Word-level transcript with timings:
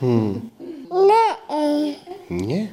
Hmm. 0.00 0.40
Nie? 2.30 2.68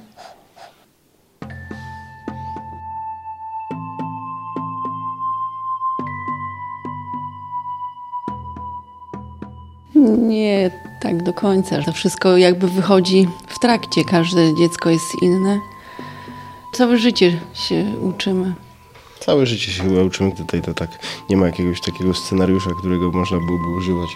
Nie 10.17 10.71
tak 11.01 11.23
do 11.23 11.33
końca. 11.33 11.81
To 11.81 11.91
wszystko 11.91 12.37
jakby 12.37 12.67
wychodzi 12.67 13.27
w 13.47 13.59
trakcie. 13.59 14.03
Każde 14.03 14.55
dziecko 14.55 14.89
jest 14.89 15.21
inne. 15.21 15.59
Całe 16.73 16.97
życie 16.97 17.39
się 17.53 17.85
uczymy. 18.01 18.53
Całe 19.19 19.45
życie 19.45 19.71
się 19.71 19.83
chyba 19.83 20.01
uczymy 20.01 20.31
tutaj, 20.31 20.61
to 20.61 20.73
tak 20.73 20.89
nie 21.29 21.37
ma 21.37 21.45
jakiegoś 21.45 21.81
takiego 21.81 22.13
scenariusza, 22.13 22.69
którego 22.79 23.11
można 23.11 23.37
byłoby 23.37 23.69
używać. 23.77 24.09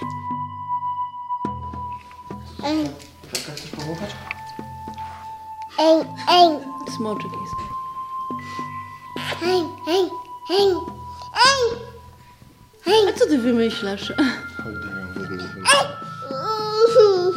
Wymyślasz? 13.99 14.27
Chodź, 14.63 14.75
daj 14.79 15.01
ją 15.01 15.13
wezmę. 15.13 15.43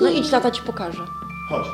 No 0.00 0.10
idź, 0.10 0.30
tata 0.30 0.50
ci 0.50 0.62
pokaże. 0.62 1.04
Chodź. 1.48 1.66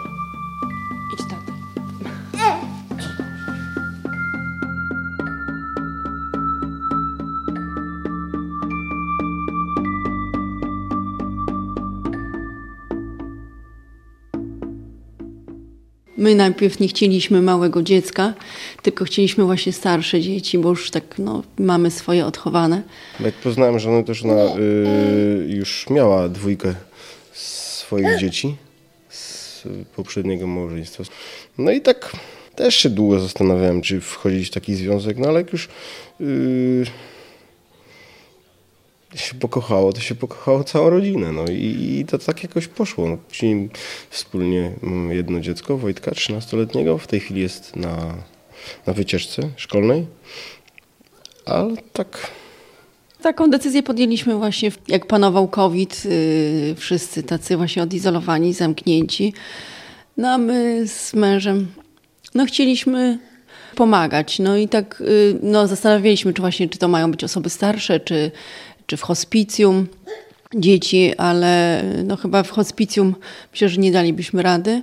My 16.29 16.35
najpierw 16.35 16.81
nie 16.81 16.89
chcieliśmy 16.89 17.43
małego 17.43 17.83
dziecka, 17.83 18.35
tylko 18.83 19.05
chcieliśmy 19.05 19.45
właśnie 19.45 19.73
starsze 19.73 20.21
dzieci, 20.21 20.59
bo 20.59 20.69
już 20.69 20.91
tak 20.91 21.05
no, 21.19 21.43
mamy 21.59 21.91
swoje 21.91 22.27
odchowane. 22.27 22.83
Jak 23.21 23.35
poznałem 23.35 23.79
żonę, 23.79 24.05
też 24.05 24.25
ona 24.25 24.35
y, 24.35 25.47
już 25.49 25.91
miała 25.91 26.29
dwójkę 26.29 26.75
swoich 27.33 28.19
dzieci 28.21 28.57
z 29.11 29.63
poprzedniego 29.97 30.47
małżeństwa. 30.47 31.05
No 31.59 31.71
i 31.71 31.81
tak 31.81 32.13
też 32.55 32.75
się 32.75 32.91
długo 32.91 33.21
zastanawiałem, 33.21 33.83
czy 33.83 34.01
wchodzić 34.01 34.49
w 34.49 34.51
taki 34.51 34.75
związek, 34.75 35.19
no 35.19 35.29
ale 35.29 35.41
jak 35.41 35.53
już 35.53 35.69
y, 36.21 36.85
się 39.15 39.35
pokochało, 39.35 39.93
to 39.93 40.01
się 40.01 40.15
pokochało 40.15 40.65
całą 40.65 40.91
rodzinę. 40.91 41.33
No 41.33 41.45
i, 41.51 41.99
i 42.01 42.05
to 42.05 42.19
tak 42.19 42.43
jakoś 42.43 42.67
poszło. 42.67 43.09
No, 43.09 43.17
później 43.17 43.71
wspólnie 44.11 44.73
mamy 44.83 45.15
jedno 45.15 45.41
dziecko, 45.41 45.79
Wojtka, 45.79 46.11
13-letniego. 46.11 46.99
W 46.99 47.07
tej 47.07 47.21
chwili 47.21 47.41
jest 47.41 47.77
na, 47.77 48.15
na 48.87 48.93
wycieczce 48.93 49.43
szkolnej. 49.57 50.07
Ale 51.47 51.75
tak 51.93 52.31
Taką 53.23 53.51
decyzję 53.51 53.83
podjęliśmy 53.83 54.37
właśnie, 54.37 54.71
jak 54.89 55.07
panował 55.07 55.49
COVID, 55.49 56.05
yy, 56.05 56.75
wszyscy 56.75 57.23
tacy 57.23 57.57
właśnie 57.57 57.83
odizolowani, 57.83 58.55
zamknięci. 58.55 59.33
No 60.17 60.29
a 60.29 60.39
my 60.39 60.89
z 60.89 61.15
mężem, 61.15 61.67
no 62.35 62.47
chcieliśmy 62.47 63.19
pomagać. 63.75 64.39
No 64.39 64.57
i 64.57 64.69
tak 64.69 65.03
yy, 65.07 65.39
no, 65.43 65.67
zastanawialiśmy, 65.67 66.35
czy 66.35 66.43
właśnie, 66.43 66.69
czy 66.69 66.79
to 66.79 66.89
mają 66.89 67.11
być 67.11 67.25
osoby 67.25 67.51
starsze, 67.51 68.01
czy, 68.01 68.31
czy 68.89 68.97
w 68.97 69.03
hospicjum 69.03 69.87
dzieci, 70.55 71.15
ale 71.17 71.83
no 72.05 72.17
chyba 72.17 72.43
w 72.43 72.51
hospicjum 72.51 73.15
myślę, 73.53 73.69
że 73.69 73.81
nie 73.81 73.93
dalibyśmy 73.93 74.43
rady. 74.43 74.83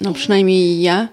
No 0.00 0.12
przynajmniej 0.12 0.82
ja. 0.82 1.08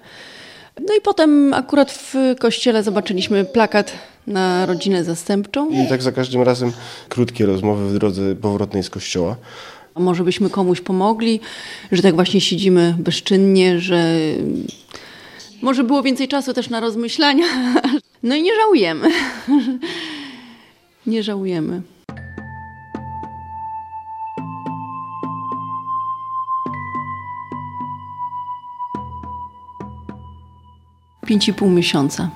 No 0.88 0.95
i 0.95 1.02
potem 1.02 1.53
akurat 1.53 1.92
w 1.92 2.16
kościele 2.39 2.84
zobaczyliśmy 2.84 3.45
plakat 3.45 3.92
na 4.27 4.66
rodzinę 4.66 5.04
zastępczą. 5.04 5.70
I 5.70 5.88
tak 5.89 6.02
za 6.02 6.11
każdym 6.11 6.42
razem 6.42 6.71
krótkie 7.10 7.45
rozmowy 7.45 7.89
w 7.89 7.93
drodze 7.93 8.36
powrotnej 8.36 8.83
z 8.83 8.89
kościoła. 8.89 9.36
A 9.95 9.99
może 9.99 10.23
byśmy 10.23 10.49
komuś 10.49 10.82
pomogli, 10.82 11.39
że 11.92 12.02
tak 12.02 12.16
właśnie 12.16 12.42
siedzimy 12.42 12.95
bezczynnie, 12.99 13.80
że 13.80 14.16
może 15.61 15.83
było 15.83 16.04
więcej 16.04 16.27
czasu 16.27 16.54
też 16.54 16.70
na 16.70 16.80
rozmyślania. 16.80 17.45
No 18.23 18.36
i 18.36 18.43
nie 18.43 18.55
żałujemy. 18.55 19.10
Nie 21.08 21.23
żałujemy. 21.23 21.82
Pięć 31.30 31.48
i 31.48 31.54
pół 31.54 31.70
miesiąca 31.70 32.30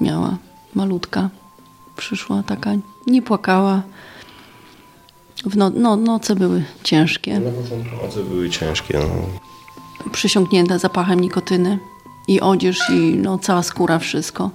miała 0.00 0.36
malutka. 0.74 1.30
Przyszła 1.96 2.42
taka, 2.42 2.70
nie 3.06 3.22
płakała. 3.22 3.82
W 5.46 5.56
no, 5.56 5.70
no, 5.74 5.96
noce 5.96 6.36
były 6.36 6.64
ciężkie. 6.82 7.40
Noce 8.02 8.22
były 8.24 8.50
ciężkie. 8.50 8.98
No. 8.98 10.10
Przysiągnięta 10.12 10.78
zapachem 10.78 11.20
nikotyny 11.20 11.78
i 12.28 12.40
odzież 12.40 12.90
i 12.90 13.14
no, 13.16 13.38
cała 13.38 13.62
skóra, 13.62 13.98
wszystko. 13.98 14.50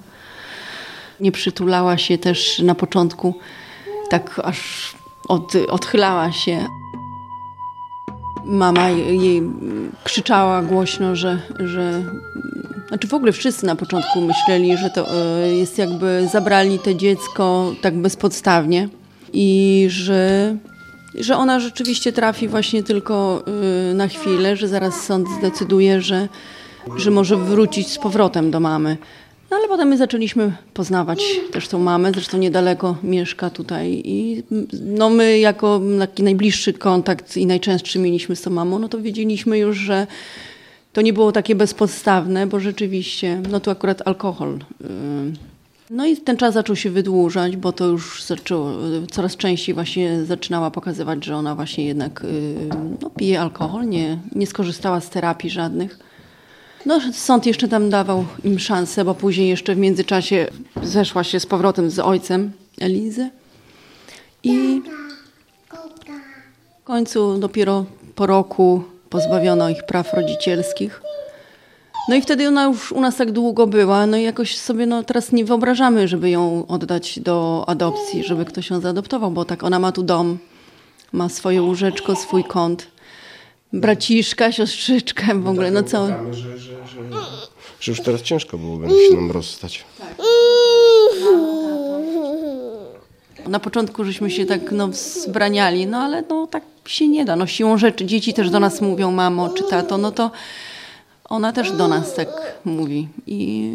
Nie 1.20 1.32
przytulała 1.32 1.98
się 1.98 2.18
też 2.18 2.60
na 2.60 2.76
początku, 2.76 3.36
tak 4.10 4.42
aż 4.44 4.92
od, 5.28 5.54
odchylała 5.70 6.32
się. 6.32 6.68
Mama 8.46 8.90
jej 8.90 9.44
krzyczała 10.04 10.62
głośno, 10.62 11.16
że, 11.16 11.40
że. 11.60 12.04
Znaczy 12.88 13.08
w 13.08 13.14
ogóle 13.14 13.32
wszyscy 13.32 13.66
na 13.66 13.76
początku 13.76 14.22
myśleli, 14.22 14.78
że 14.78 14.90
to 14.90 15.08
e, 15.14 15.56
jest 15.56 15.78
jakby 15.78 16.28
zabrali 16.32 16.80
to 16.80 16.94
dziecko 16.94 17.74
tak 17.82 17.98
bezpodstawnie 17.98 18.90
i 19.34 19.86
że, 19.90 20.56
że 21.20 21.38
ona 21.38 21.60
rzeczywiście 21.60 22.12
trafi 22.12 22.48
właśnie 22.48 22.84
tylko 22.84 23.44
e, 23.92 23.94
na 23.94 24.08
chwilę, 24.08 24.56
że 24.56 24.68
zaraz 24.68 25.02
sąd 25.02 25.28
zdecyduje, 25.40 26.02
że, 26.02 26.28
że 26.98 27.12
może 27.12 27.38
wrócić 27.38 27.88
z 27.88 27.98
powrotem 27.98 28.52
do 28.52 28.60
mamy. 28.60 28.98
No 29.56 29.60
ale 29.60 29.68
potem 29.68 29.88
my 29.88 29.98
zaczęliśmy 29.98 30.52
poznawać 30.74 31.24
też 31.52 31.68
tą 31.68 31.80
mamę, 31.80 32.12
zresztą 32.12 32.38
niedaleko 32.38 32.96
mieszka 33.04 33.50
tutaj 33.50 34.02
i 34.06 34.44
no 34.82 35.10
my 35.10 35.40
jako 35.40 35.82
taki 36.00 36.24
najbliższy 36.24 36.74
kontakt 36.74 37.38
i 37.38 37.46
najczęstszy 37.46 38.00
mieliśmy 38.00 38.36
z 38.36 38.42
tą 38.42 38.52
mamą, 38.52 38.80
no 38.80 38.90
to 38.90 39.02
wiedzieliśmy 39.02 39.58
już, 39.58 39.78
że 39.78 40.08
to 40.94 41.02
nie 41.02 41.14
było 41.14 41.32
takie 41.32 41.56
bezpodstawne, 41.56 42.48
bo 42.48 42.60
rzeczywiście, 42.60 43.42
no 43.52 43.60
tu 43.60 43.72
akurat 43.72 44.08
alkohol. 44.08 44.60
yy. 44.82 44.88
No 45.90 46.06
i 46.06 46.18
ten 46.18 46.38
czas 46.38 46.54
zaczął 46.54 46.76
się 46.76 46.90
wydłużać, 46.90 47.58
bo 47.58 47.72
to 47.72 47.86
już 47.86 48.24
zaczęło, 48.24 48.72
coraz 49.12 49.38
częściej 49.38 49.76
właśnie 49.76 50.26
zaczynała 50.26 50.72
pokazywać, 50.72 51.26
że 51.26 51.36
ona 51.36 51.56
właśnie 51.56 51.86
jednak 51.86 52.24
yy, 52.24 52.70
no, 53.02 53.10
pije 53.10 53.42
alkohol, 53.42 53.90
nie, 53.90 54.18
nie 54.36 54.48
skorzystała 54.48 55.02
z 55.02 55.10
terapii 55.10 55.50
żadnych. 55.50 56.00
No, 56.86 57.00
sąd 57.14 57.46
jeszcze 57.46 57.68
tam 57.68 57.90
dawał 57.90 58.26
im 58.44 58.60
szansę, 58.60 59.06
bo 59.06 59.16
później 59.16 59.50
jeszcze 59.50 59.76
w 59.76 59.78
międzyczasie 59.78 60.48
zeszła 60.84 61.24
się 61.24 61.40
z 61.40 61.46
powrotem 61.46 61.90
z 61.90 62.00
ojcem 62.00 62.52
Elizy. 62.82 63.30
I 64.44 64.82
w 66.82 66.84
końcu 66.84 67.38
dopiero 67.38 67.86
po 68.16 68.26
roku 68.26 68.84
pozbawiono 69.10 69.70
ich 69.70 69.84
praw 69.84 70.14
rodzicielskich. 70.14 71.02
No 72.10 72.16
i 72.16 72.22
wtedy 72.22 72.48
ona 72.48 72.64
już 72.64 72.92
u 72.92 73.02
nas 73.02 73.16
tak 73.16 73.32
długo 73.32 73.68
była, 73.68 74.06
no 74.06 74.18
i 74.18 74.24
jakoś 74.24 74.58
sobie 74.58 74.86
no, 74.86 75.04
teraz 75.04 75.32
nie 75.32 75.46
wyobrażamy, 75.46 76.08
żeby 76.08 76.30
ją 76.30 76.68
oddać 76.68 77.20
do 77.20 77.64
adopcji, 77.68 78.24
żeby 78.24 78.46
ktoś 78.46 78.70
ją 78.70 78.80
zaadoptował, 78.80 79.32
bo 79.32 79.46
tak 79.46 79.64
ona 79.64 79.80
ma 79.80 79.92
tu 79.92 80.04
dom, 80.04 80.38
ma 81.12 81.30
swoje 81.30 81.62
łóżeczko, 81.62 82.16
swój 82.16 82.44
kąt, 82.44 82.88
braciszka, 83.74 84.52
siostrzyczkę 84.52 85.42
w 85.42 85.48
ogóle, 85.48 85.72
no 85.72 85.84
co... 85.84 86.08
Że, 86.08 86.34
że, 86.34 86.60
że, 86.60 86.78
że 87.80 87.92
już 87.92 88.02
teraz 88.02 88.22
ciężko 88.22 88.58
byłoby 88.58 88.88
się 88.90 89.16
nam 89.16 89.32
rozstać. 89.32 89.86
Na 93.48 93.60
początku 93.60 94.04
żeśmy 94.04 94.32
się 94.32 94.46
tak 94.46 94.72
no, 94.72 94.90
zbraniali, 94.94 95.88
no 95.88 95.98
ale 95.98 96.24
no 96.30 96.48
tak 96.48 96.64
się 96.86 97.08
nie 97.08 97.26
da. 97.26 97.36
No 97.36 97.48
siłą 97.48 97.78
rzeczy 97.78 98.06
dzieci 98.06 98.34
też 98.34 98.50
do 98.50 98.60
nas 98.60 98.82
mówią 98.82 99.12
mamo 99.12 99.50
czy 99.50 99.64
tato, 99.64 99.98
no 99.98 100.12
to 100.12 100.32
ona 101.26 101.54
też 101.54 101.72
do 101.72 101.88
nas 101.88 102.14
tak 102.14 102.30
mówi. 102.66 103.08
I 103.28 103.72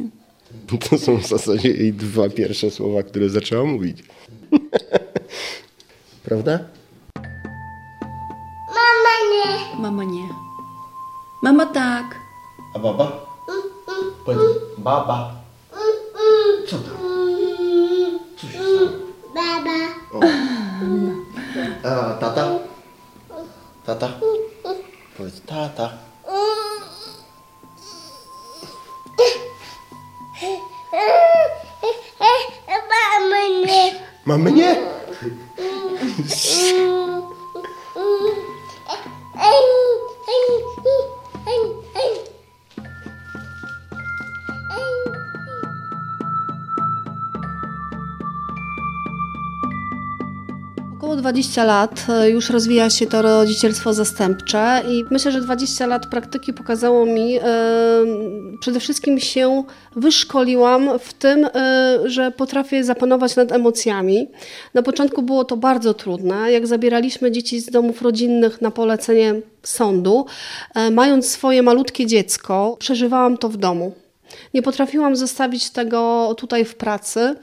To 0.91 0.99
są 0.99 1.17
w 1.19 1.27
zasadzie 1.27 1.69
jej 1.69 1.93
dwa 1.93 2.29
pierwsze 2.29 2.71
słowa, 2.71 3.03
które 3.03 3.29
zaczęła 3.29 3.65
mówić. 3.65 3.99
Prawda? 6.25 6.59
Mama 9.81 10.05
nie. 10.05 10.29
Mama 11.43 11.65
tak. 11.73 12.13
A 12.75 12.79
baba? 12.79 13.07
Powiedz, 14.25 14.41
baba. 14.79 15.33
Co 16.69 16.77
tam? 16.79 16.97
Co 18.37 18.47
się 18.47 18.59
stało? 18.61 18.89
Baba. 19.35 19.79
O. 20.13 20.21
A 21.89 22.15
tata? 22.21 22.45
Tata? 23.87 24.09
Powiedz, 25.17 25.41
tata. 25.49 25.87
Mamy 32.89 33.67
nie? 33.67 33.93
Mamy 34.27 34.53
nie? 34.53 34.77
Około 51.11 51.21
20 51.21 51.65
lat 51.65 52.07
e, 52.09 52.31
już 52.31 52.51
rozwija 52.51 52.91
się 52.91 53.07
to 53.07 53.23
rodzicielstwo 53.23 53.95
zastępcze 53.95 54.83
i 54.89 55.05
myślę, 55.11 55.33
że 55.33 55.41
20 55.41 55.87
lat 55.87 56.07
praktyki 56.07 56.53
pokazało 56.53 57.07
mi, 57.07 57.37
e, 57.37 57.43
przede 58.61 58.81
wszystkim 58.81 59.21
się 59.21 59.65
wyszkoliłam 59.97 60.99
w 60.99 61.13
tym, 61.13 61.45
e, 61.55 61.99
że 62.05 62.31
potrafię 62.31 62.85
zapanować 62.85 63.37
nad 63.37 63.53
emocjami. 63.53 64.29
Na 64.75 64.83
początku 64.83 65.23
było 65.23 65.45
to 65.45 65.57
bardzo 65.57 65.95
trudne. 65.95 66.53
Jak 66.53 66.67
zabieraliśmy 66.67 67.31
dzieci 67.31 67.61
z 67.61 67.71
domów 67.71 68.03
rodzinnych 68.03 68.61
na 68.61 68.71
polecenie 68.71 69.35
sądu, 69.63 70.27
mając 70.91 71.31
swoje 71.31 71.63
malutkie 71.63 72.07
dziecko, 72.07 72.77
przeżywałam 72.79 73.39
to 73.39 73.49
w 73.49 73.57
domu. 73.57 73.93
Nie 74.55 74.63
potrafiłam 74.63 75.17
zostawić 75.17 75.71
tego 75.71 76.35
tutaj 76.39 76.65
w 76.65 76.75
pracy. 76.75 77.35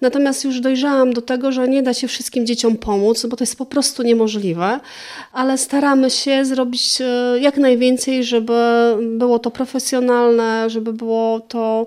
Natomiast 0.00 0.44
już 0.44 0.60
dojrzałam 0.60 1.12
do 1.12 1.22
tego, 1.22 1.52
że 1.52 1.68
nie 1.68 1.82
da 1.82 1.94
się 1.94 2.08
wszystkim 2.08 2.46
dzieciom 2.46 2.76
pomóc, 2.76 3.26
bo 3.26 3.36
to 3.36 3.42
jest 3.42 3.58
po 3.58 3.66
prostu 3.66 4.02
niemożliwe, 4.02 4.80
ale 5.32 5.58
staramy 5.58 6.10
się 6.10 6.44
zrobić 6.44 7.00
e, 7.00 7.38
jak 7.40 7.56
najwięcej, 7.56 8.24
żeby 8.24 8.52
było 9.00 9.38
to 9.38 9.50
profesjonalne, 9.50 10.70
żeby 10.70 10.92
było 10.92 11.40
to 11.40 11.86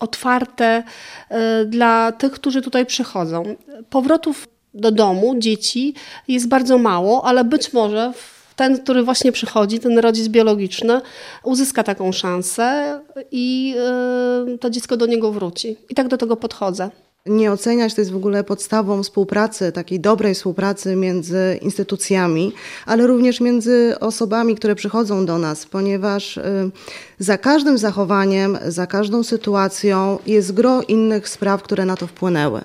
otwarte 0.00 0.82
e, 1.28 1.64
dla 1.64 2.12
tych, 2.12 2.32
którzy 2.32 2.62
tutaj 2.62 2.86
przychodzą. 2.86 3.56
Powrotów 3.90 4.48
do 4.74 4.90
domu 4.90 5.34
dzieci 5.38 5.94
jest 6.28 6.48
bardzo 6.48 6.78
mało, 6.78 7.24
ale 7.24 7.44
być 7.44 7.72
może 7.72 8.12
ten, 8.56 8.78
który 8.78 9.02
właśnie 9.02 9.32
przychodzi, 9.32 9.78
ten 9.78 9.98
rodzic 9.98 10.28
biologiczny, 10.28 11.00
uzyska 11.44 11.82
taką 11.82 12.12
szansę 12.12 13.00
i 13.30 13.74
e, 13.78 14.58
to 14.58 14.70
dziecko 14.70 14.96
do 14.96 15.06
niego 15.06 15.32
wróci. 15.32 15.76
I 15.88 15.94
tak 15.94 16.08
do 16.08 16.16
tego 16.16 16.36
podchodzę 16.36 16.90
nie 17.28 17.52
oceniać, 17.52 17.94
to 17.94 18.00
jest 18.00 18.10
w 18.12 18.16
ogóle 18.16 18.44
podstawą 18.44 19.02
współpracy, 19.02 19.72
takiej 19.72 20.00
dobrej 20.00 20.34
współpracy 20.34 20.96
między 20.96 21.58
instytucjami, 21.62 22.52
ale 22.86 23.06
również 23.06 23.40
między 23.40 23.94
osobami, 24.00 24.54
które 24.54 24.74
przychodzą 24.74 25.26
do 25.26 25.38
nas, 25.38 25.66
ponieważ 25.66 26.36
y, 26.36 26.70
za 27.18 27.38
każdym 27.38 27.78
zachowaniem, 27.78 28.58
za 28.66 28.86
każdą 28.86 29.22
sytuacją 29.22 30.18
jest 30.26 30.52
gro 30.52 30.82
innych 30.82 31.28
spraw, 31.28 31.62
które 31.62 31.84
na 31.84 31.96
to 31.96 32.06
wpłynęły. 32.06 32.60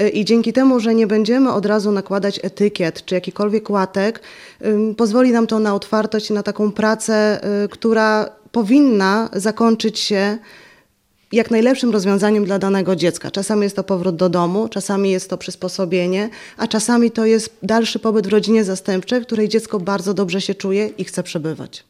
Y, 0.00 0.08
I 0.08 0.24
dzięki 0.24 0.52
temu, 0.52 0.80
że 0.80 0.94
nie 0.94 1.06
będziemy 1.06 1.52
od 1.52 1.66
razu 1.66 1.92
nakładać 1.92 2.40
etykiet 2.42 3.04
czy 3.04 3.14
jakikolwiek 3.14 3.70
łatek, 3.70 4.20
y, 4.62 4.94
pozwoli 4.96 5.32
nam 5.32 5.46
to 5.46 5.58
na 5.58 5.74
otwartość 5.74 6.30
na 6.30 6.42
taką 6.42 6.72
pracę, 6.72 7.40
która 7.70 8.30
powinna 8.52 9.28
zakończyć 9.32 9.98
się 9.98 10.38
jak 11.34 11.50
najlepszym 11.50 11.90
rozwiązaniem 11.90 12.44
dla 12.44 12.58
danego 12.58 12.96
dziecka. 12.96 13.30
Czasami 13.30 13.62
jest 13.62 13.76
to 13.76 13.84
powrót 13.84 14.16
do 14.16 14.28
domu, 14.28 14.68
czasami 14.68 15.10
jest 15.10 15.30
to 15.30 15.38
przysposobienie, 15.38 16.30
a 16.56 16.66
czasami 16.66 17.10
to 17.10 17.26
jest 17.26 17.56
dalszy 17.62 17.98
pobyt 17.98 18.26
w 18.26 18.30
rodzinie 18.30 18.64
zastępczej, 18.64 19.20
w 19.20 19.26
której 19.26 19.48
dziecko 19.48 19.80
bardzo 19.80 20.14
dobrze 20.14 20.40
się 20.40 20.54
czuje 20.54 20.86
i 20.98 21.04
chce 21.04 21.22
przebywać. 21.22 21.84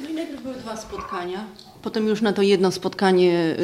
No 0.00 0.08
i 0.10 0.14
najpierw 0.14 0.42
były 0.42 0.54
dwa 0.54 0.76
spotkania. 0.76 1.44
Potem 1.82 2.06
już 2.06 2.22
na 2.22 2.32
to 2.32 2.42
jedno 2.42 2.70
spotkanie 2.70 3.56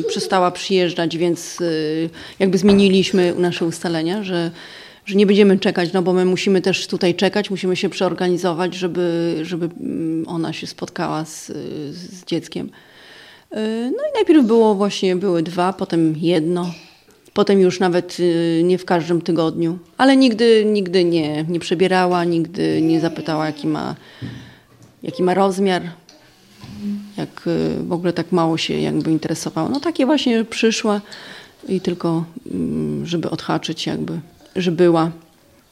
y, 0.00 0.04
przestała 0.08 0.50
przyjeżdżać, 0.50 1.16
więc 1.16 1.60
y, 1.60 2.10
jakby 2.38 2.58
zmieniliśmy 2.58 3.34
nasze 3.38 3.64
ustalenia, 3.64 4.22
że, 4.22 4.50
że 5.06 5.14
nie 5.14 5.26
będziemy 5.26 5.58
czekać, 5.58 5.92
no 5.92 6.02
bo 6.02 6.12
my 6.12 6.24
musimy 6.24 6.60
też 6.60 6.86
tutaj 6.86 7.14
czekać, 7.14 7.50
musimy 7.50 7.76
się 7.76 7.88
przeorganizować, 7.88 8.74
żeby, 8.74 9.36
żeby 9.42 9.68
ona 10.26 10.52
się 10.52 10.66
spotkała 10.66 11.24
z, 11.24 11.46
z 11.90 12.24
dzieckiem. 12.24 12.70
Y, 13.56 13.92
no 13.96 14.02
i 14.10 14.14
najpierw 14.14 14.46
było 14.46 14.74
właśnie, 14.74 15.16
były 15.16 15.42
dwa, 15.42 15.72
potem 15.72 16.14
jedno, 16.16 16.70
potem 17.32 17.60
już 17.60 17.80
nawet 17.80 18.20
y, 18.20 18.62
nie 18.64 18.78
w 18.78 18.84
każdym 18.84 19.20
tygodniu, 19.20 19.78
ale 19.98 20.16
nigdy, 20.16 20.64
nigdy 20.64 21.04
nie, 21.04 21.44
nie 21.48 21.60
przebierała, 21.60 22.24
nigdy 22.24 22.82
nie 22.82 23.00
zapytała 23.00 23.46
jaki 23.46 23.66
ma, 23.66 23.94
jaki 25.02 25.22
ma 25.22 25.34
rozmiar, 25.34 25.82
jak 27.16 27.46
y, 27.46 27.84
w 27.84 27.92
ogóle 27.92 28.12
tak 28.12 28.32
mało 28.32 28.58
się 28.58 28.80
jakby 28.80 29.10
interesowała. 29.10 29.68
No 29.68 29.80
takie 29.80 30.06
właśnie 30.06 30.44
przyszła 30.44 31.00
i 31.68 31.80
tylko 31.80 32.24
mm, 32.52 33.06
żeby 33.06 33.30
odhaczyć 33.30 33.86
jakby, 33.86 34.20
że 34.56 34.72
była. 34.72 35.10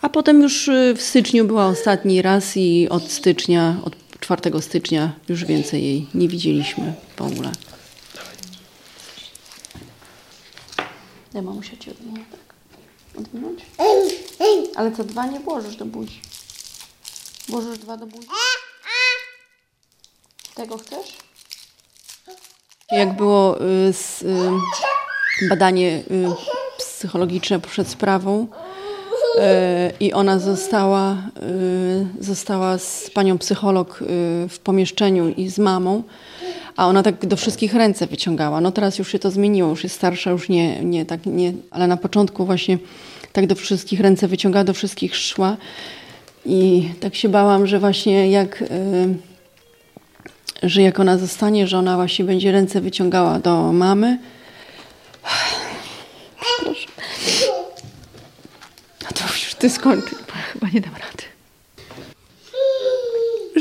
A 0.03 0.09
potem 0.09 0.43
już 0.43 0.71
w 0.97 1.03
styczniu 1.03 1.45
była 1.45 1.67
ostatni 1.67 2.23
raz 2.23 2.57
i 2.57 2.89
od 2.89 3.11
stycznia, 3.11 3.77
od 3.85 3.97
4 4.21 4.61
stycznia 4.61 5.13
już 5.29 5.45
więcej 5.45 5.85
jej 5.85 6.07
nie 6.15 6.29
widzieliśmy 6.29 6.93
w 7.17 7.23
ogóle. 7.23 7.53
Ja 11.35 11.43
mamusia 11.43 11.77
ci 11.77 11.91
odmienię, 11.91 12.25
tak? 12.31 12.55
Odwinąć? 13.19 13.67
Ale 14.77 14.93
co, 14.93 15.05
dwa 15.05 15.27
nie 15.27 15.41
włożysz 15.41 15.77
do 15.77 15.85
buzi? 15.85 16.21
Włożysz 17.49 17.79
dwa 17.79 17.97
do 17.97 18.07
buzi? 18.07 18.29
Tego 20.55 20.79
chcesz? 20.79 21.17
Jak 22.91 23.17
było 23.17 23.63
y, 23.63 23.93
z, 23.93 24.23
y, 24.23 25.49
badanie 25.49 26.03
y, 26.11 26.27
psychologiczne 26.79 27.61
przed 27.61 27.89
sprawą 27.89 28.47
y, 28.47 29.39
i 30.01 30.13
ona 30.13 30.39
została, 30.39 31.13
y, 32.21 32.25
została 32.25 32.79
z 32.79 33.11
panią 33.15 33.39
psycholog 33.39 34.03
y, 34.03 34.07
w 34.49 34.59
pomieszczeniu 34.59 35.29
i 35.29 35.49
z 35.49 35.59
mamą, 35.59 36.03
a 36.77 36.87
ona 36.87 37.03
tak 37.03 37.27
do 37.27 37.37
wszystkich 37.37 37.75
ręce 37.75 38.07
wyciągała. 38.07 38.61
No 38.61 38.73
teraz 38.73 38.99
już 38.99 39.13
się 39.13 39.19
to 39.19 39.31
zmieniło, 39.31 39.71
już 39.71 39.85
jest 39.85 39.97
starsza, 39.97 40.31
już 40.31 40.49
nie, 40.49 40.85
nie 40.85 41.07
tak, 41.07 41.27
nie, 41.27 41.53
ale 41.71 41.87
na 41.87 41.97
początku 41.97 42.47
właśnie 42.47 42.79
tak 43.33 43.47
do 43.47 43.55
wszystkich 43.55 44.01
ręce 44.01 44.29
wyciągała, 44.29 44.65
do 44.65 44.75
wszystkich 44.75 45.17
szła 45.17 45.57
i 46.47 46.89
tak 47.01 47.15
się 47.15 47.29
bałam, 47.29 47.67
że 47.67 47.79
właśnie 47.79 48.31
jak, 48.31 48.61
yy, 50.63 50.69
że 50.71 50.83
jak 50.83 51.01
ona 51.01 51.19
zostanie, 51.19 51.67
że 51.67 51.79
ona 51.79 51.97
właśnie 51.97 52.25
będzie 52.25 52.53
ręce 52.53 52.81
wyciągała 52.81 53.39
do 53.39 53.73
mamy. 53.73 54.19
Proszę. 56.59 56.87
No 59.03 59.09
to 59.15 59.25
już 59.25 59.55
ty 59.55 59.71
skończyć, 59.71 60.19
chyba 60.53 60.69
nie 60.69 60.81
dam 60.81 60.95
rady 60.95 61.30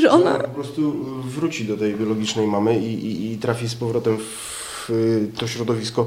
że 0.00 0.10
ona... 0.10 0.38
po 0.38 0.48
prostu 0.48 0.92
wróci 1.24 1.64
do 1.64 1.76
tej 1.76 1.94
biologicznej 1.94 2.46
mamy 2.46 2.78
i, 2.78 3.06
i, 3.06 3.32
i 3.32 3.38
trafi 3.38 3.68
z 3.68 3.74
powrotem 3.74 4.18
w 4.18 4.60
to 5.38 5.46
środowisko, 5.46 6.06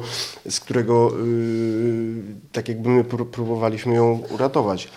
z 0.50 0.60
którego 0.60 1.12
yy, 1.18 2.24
tak 2.52 2.70
jakby 2.70 2.90
my 2.90 3.04
próbowaliśmy 3.04 3.96
ją 3.96 4.24
uratować. 4.30 4.88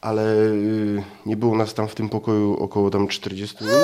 Ale 0.00 0.22
yy, 0.34 1.02
nie 1.26 1.36
było 1.36 1.56
nas 1.56 1.74
tam 1.74 1.88
w 1.88 1.94
tym 1.94 2.08
pokoju 2.08 2.56
około 2.56 2.90
tam 2.90 3.08
40 3.08 3.64
minut. 3.64 3.78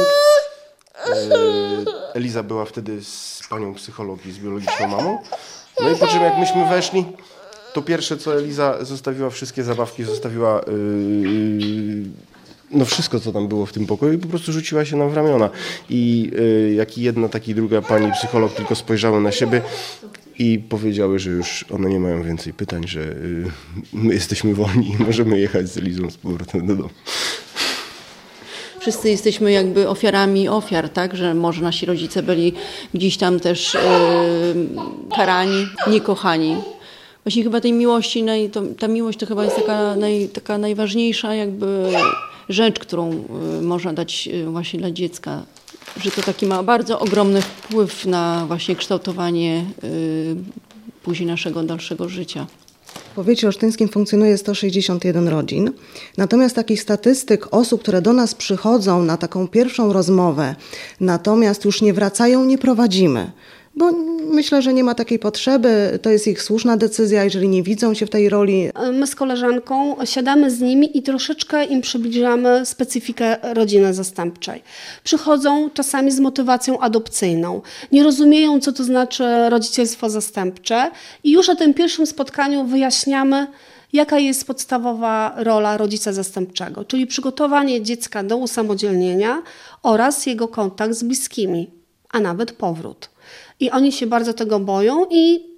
Yy, 1.07 1.93
Eliza 2.15 2.43
była 2.43 2.65
wtedy 2.65 3.05
z 3.05 3.43
panią 3.51 3.75
psychologii, 3.75 4.33
z 4.33 4.39
biologiczną 4.39 4.89
mamą. 4.89 5.19
No 5.81 5.91
i 5.91 5.97
po 5.97 6.07
czym 6.07 6.23
jak 6.23 6.39
myśmy 6.39 6.69
weszli, 6.69 7.05
to 7.73 7.83
pierwsze 7.83 8.17
co 8.17 8.39
Eliza 8.39 8.85
zostawiła, 8.85 9.31
wszystkie 9.31 9.63
zabawki 9.63 10.05
zostawiła 10.05 10.61
yy, 10.67 12.30
no 12.71 12.85
wszystko, 12.85 13.21
co 13.21 13.33
tam 13.33 13.49
było 13.49 13.67
w 13.67 13.73
tym 13.73 13.87
pokoju 13.87 14.19
po 14.19 14.29
prostu 14.29 14.53
rzuciła 14.53 14.85
się 14.85 14.97
nam 14.97 15.11
w 15.11 15.15
ramiona. 15.15 15.51
I 15.91 16.31
y, 16.39 16.75
jak 16.75 16.99
i 16.99 17.03
jedna, 17.03 17.29
tak 17.29 17.49
i 17.49 17.55
druga 17.55 17.83
pani 17.83 18.13
psycholog 18.13 18.55
tylko 18.55 18.75
spojrzały 18.75 19.21
na 19.21 19.33
siebie 19.33 19.63
i 20.39 20.59
powiedziały, 20.69 21.19
że 21.19 21.31
już 21.31 21.65
one 21.71 21.91
nie 21.91 22.01
mają 22.01 22.23
więcej 22.23 22.53
pytań, 22.53 22.83
że 22.87 23.01
y, 23.01 23.45
my 23.93 24.15
jesteśmy 24.15 24.55
wolni 24.55 24.91
i 24.91 25.03
możemy 25.03 25.41
jechać 25.41 25.69
z 25.69 25.77
Elizą 25.77 26.11
z 26.11 26.17
powrotem 26.17 26.67
do 26.67 26.77
domu. 26.77 26.91
Wszyscy 28.81 29.11
jesteśmy 29.11 29.53
jakby 29.53 29.89
ofiarami 29.89 30.49
ofiar, 30.49 30.89
tak? 30.89 31.17
Że 31.17 31.35
może 31.35 31.63
nasi 31.63 31.87
rodzice 31.87 32.23
byli 32.23 32.53
gdzieś 32.95 33.17
tam 33.17 33.41
też 33.41 33.75
yy, 33.75 33.81
karani, 35.17 35.67
niekochani. 35.87 36.57
Właśnie 37.25 37.43
chyba 37.43 37.61
tej 37.61 37.73
miłości, 37.73 38.23
naj, 38.23 38.51
to, 38.51 38.63
ta 38.79 38.89
miłość 38.89 39.19
to 39.19 39.27
chyba 39.27 39.45
jest 39.45 39.57
taka, 39.57 39.97
naj, 39.97 40.29
taka 40.29 40.59
najważniejsza 40.59 41.35
jakby 41.35 41.93
rzecz, 42.51 42.79
którą 42.79 43.25
y, 43.59 43.63
można 43.63 43.93
dać 43.93 44.29
y, 44.33 44.51
właśnie 44.51 44.79
dla 44.79 44.91
dziecka, 44.91 45.43
że 45.97 46.11
to 46.11 46.23
taki 46.23 46.47
ma 46.47 46.63
bardzo 46.63 47.01
ogromny 47.01 47.43
wpływ 47.43 48.07
na 48.07 48.45
właśnie 48.47 48.77
kształtowanie 48.77 49.65
y, 49.85 50.37
później 51.03 51.27
naszego 51.27 51.63
dalszego 51.63 52.09
życia. 52.09 52.47
W 52.95 53.15
powiecie 53.15 53.47
olsztyńskim 53.47 53.89
funkcjonuje 53.89 54.39
161 54.39 55.29
rodzin. 55.29 55.71
Natomiast 56.17 56.57
takich 56.57 56.83
statystyk 56.83 57.49
osób, 57.51 57.83
które 57.83 58.03
do 58.03 58.13
nas 58.13 58.35
przychodzą 58.35 59.03
na 59.03 59.17
taką 59.17 59.49
pierwszą 59.49 59.93
rozmowę, 59.93 60.55
natomiast 61.01 61.65
już 61.65 61.83
nie 61.83 61.93
wracają, 61.93 62.45
nie 62.45 62.59
prowadzimy 62.59 63.33
bo 63.81 63.93
myślę, 64.25 64.63
że 64.63 64.75
nie 64.75 64.85
ma 64.85 64.95
takiej 64.95 65.19
potrzeby. 65.19 65.99
To 66.03 66.11
jest 66.11 66.27
ich 66.27 66.43
słuszna 66.43 66.77
decyzja, 66.77 67.25
jeżeli 67.25 67.49
nie 67.49 67.63
widzą 67.63 67.95
się 67.95 68.07
w 68.07 68.11
tej 68.11 68.29
roli. 68.29 68.71
My 68.93 69.07
z 69.07 69.15
koleżanką 69.15 69.97
siadamy 70.05 70.51
z 70.51 70.61
nimi 70.61 70.99
i 70.99 71.03
troszeczkę 71.03 71.65
im 71.65 71.81
przybliżamy 71.81 72.67
specyfikę 72.67 73.37
rodziny 73.55 73.95
zastępczej. 73.95 74.63
Przychodzą 75.05 75.71
czasami 75.71 76.11
z 76.11 76.21
motywacją 76.21 76.81
adopcyjną, 76.81 77.63
nie 77.93 78.03
rozumieją, 78.03 78.61
co 78.61 78.73
to 78.73 78.85
znaczy 78.85 79.25
rodzicielstwo 79.49 80.11
zastępcze, 80.11 80.91
i 81.25 81.31
już 81.31 81.49
na 81.49 81.57
tym 81.57 81.75
pierwszym 81.75 82.07
spotkaniu 82.07 82.65
wyjaśniamy, 82.65 83.47
jaka 83.93 84.19
jest 84.19 84.47
podstawowa 84.47 85.35
rola 85.37 85.77
rodzica 85.77 86.13
zastępczego, 86.13 86.85
czyli 86.85 87.07
przygotowanie 87.07 87.83
dziecka 87.83 88.23
do 88.23 88.37
usamodzielnienia 88.37 89.43
oraz 89.83 90.27
jego 90.27 90.49
kontakt 90.49 90.95
z 90.95 91.03
bliskimi, 91.03 91.71
a 92.11 92.21
nawet 92.21 92.53
powrót. 92.53 93.11
I 93.61 93.71
oni 93.71 93.93
się 93.93 94.07
bardzo 94.07 94.33
tego 94.35 94.61
boją 94.61 95.05
i 95.11 95.50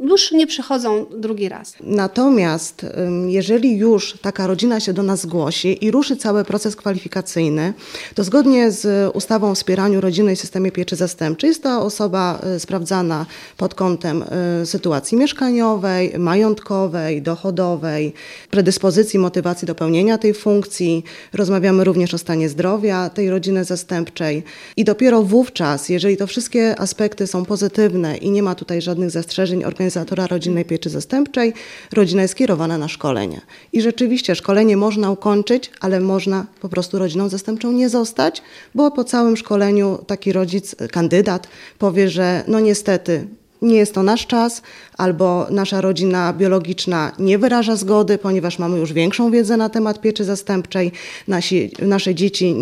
już 0.00 0.32
nie 0.32 0.46
przychodzą 0.46 1.06
drugi 1.16 1.48
raz. 1.48 1.74
Natomiast 1.80 2.86
jeżeli 3.26 3.76
już 3.76 4.18
taka 4.22 4.46
rodzina 4.46 4.80
się 4.80 4.92
do 4.92 5.02
nas 5.02 5.20
zgłosi 5.20 5.84
i 5.84 5.90
ruszy 5.90 6.16
cały 6.16 6.44
proces 6.44 6.76
kwalifikacyjny, 6.76 7.72
to 8.14 8.24
zgodnie 8.24 8.70
z 8.70 9.10
ustawą 9.16 9.50
o 9.50 9.54
wspieraniu 9.54 10.00
rodziny 10.00 10.32
i 10.32 10.36
systemie 10.36 10.72
pieczy 10.72 10.96
zastępczej 10.96 11.48
jest 11.48 11.62
ta 11.62 11.82
osoba 11.82 12.40
y, 12.56 12.60
sprawdzana 12.60 13.26
pod 13.56 13.74
kątem 13.74 14.24
y, 14.62 14.66
sytuacji 14.66 15.18
mieszkaniowej, 15.18 16.18
majątkowej, 16.18 17.22
dochodowej, 17.22 18.12
predyspozycji, 18.50 19.18
motywacji 19.18 19.66
do 19.66 19.74
pełnienia 19.74 20.18
tej 20.18 20.34
funkcji. 20.34 21.04
Rozmawiamy 21.32 21.84
również 21.84 22.14
o 22.14 22.18
stanie 22.18 22.48
zdrowia 22.48 23.10
tej 23.10 23.30
rodziny 23.30 23.64
zastępczej 23.64 24.42
i 24.76 24.84
dopiero 24.84 25.22
wówczas, 25.22 25.88
jeżeli 25.88 26.16
to 26.16 26.26
wszystkie 26.26 26.80
aspekty 26.80 27.26
są 27.26 27.44
pozytywne 27.44 28.16
i 28.16 28.30
nie 28.30 28.42
ma 28.42 28.54
tutaj 28.54 28.82
żadnych 28.82 29.10
zastrzeżeń 29.10 29.64
organizacyjnych, 29.64 29.89
organizatora 29.90 30.26
rodzinnej 30.26 30.64
pieczy 30.64 30.90
zastępczej, 30.90 31.52
rodzina 31.92 32.22
jest 32.22 32.34
kierowana 32.34 32.78
na 32.78 32.88
szkolenie. 32.88 33.40
I 33.72 33.80
rzeczywiście 33.82 34.34
szkolenie 34.34 34.76
można 34.76 35.10
ukończyć, 35.10 35.70
ale 35.80 36.00
można 36.00 36.46
po 36.60 36.68
prostu 36.68 36.98
rodziną 36.98 37.28
zastępczą 37.28 37.72
nie 37.72 37.88
zostać, 37.88 38.42
bo 38.74 38.90
po 38.90 39.04
całym 39.04 39.36
szkoleniu 39.36 39.98
taki 40.06 40.32
rodzic, 40.32 40.74
kandydat 40.92 41.48
powie, 41.78 42.08
że 42.08 42.44
no 42.48 42.60
niestety 42.60 43.26
nie 43.62 43.76
jest 43.76 43.94
to 43.94 44.02
nasz 44.02 44.26
czas, 44.26 44.62
albo 44.98 45.46
nasza 45.50 45.80
rodzina 45.80 46.32
biologiczna 46.32 47.12
nie 47.18 47.38
wyraża 47.38 47.76
zgody, 47.76 48.18
ponieważ 48.18 48.58
mamy 48.58 48.78
już 48.78 48.92
większą 48.92 49.30
wiedzę 49.30 49.56
na 49.56 49.68
temat 49.68 50.00
pieczy 50.00 50.24
zastępczej. 50.24 50.92
Nasi, 51.28 51.70
nasze 51.82 52.14
dzieci 52.14 52.54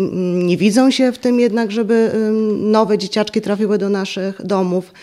nie 0.45 0.57
widzą 0.57 0.91
się 0.91 1.11
w 1.11 1.17
tym 1.17 1.39
jednak, 1.39 1.71
żeby 1.71 2.11
nowe 2.61 2.97
dzieciaczki 2.97 3.41
trafiły 3.41 3.77
do 3.77 3.89
naszych 3.89 4.45
domów. 4.45 4.93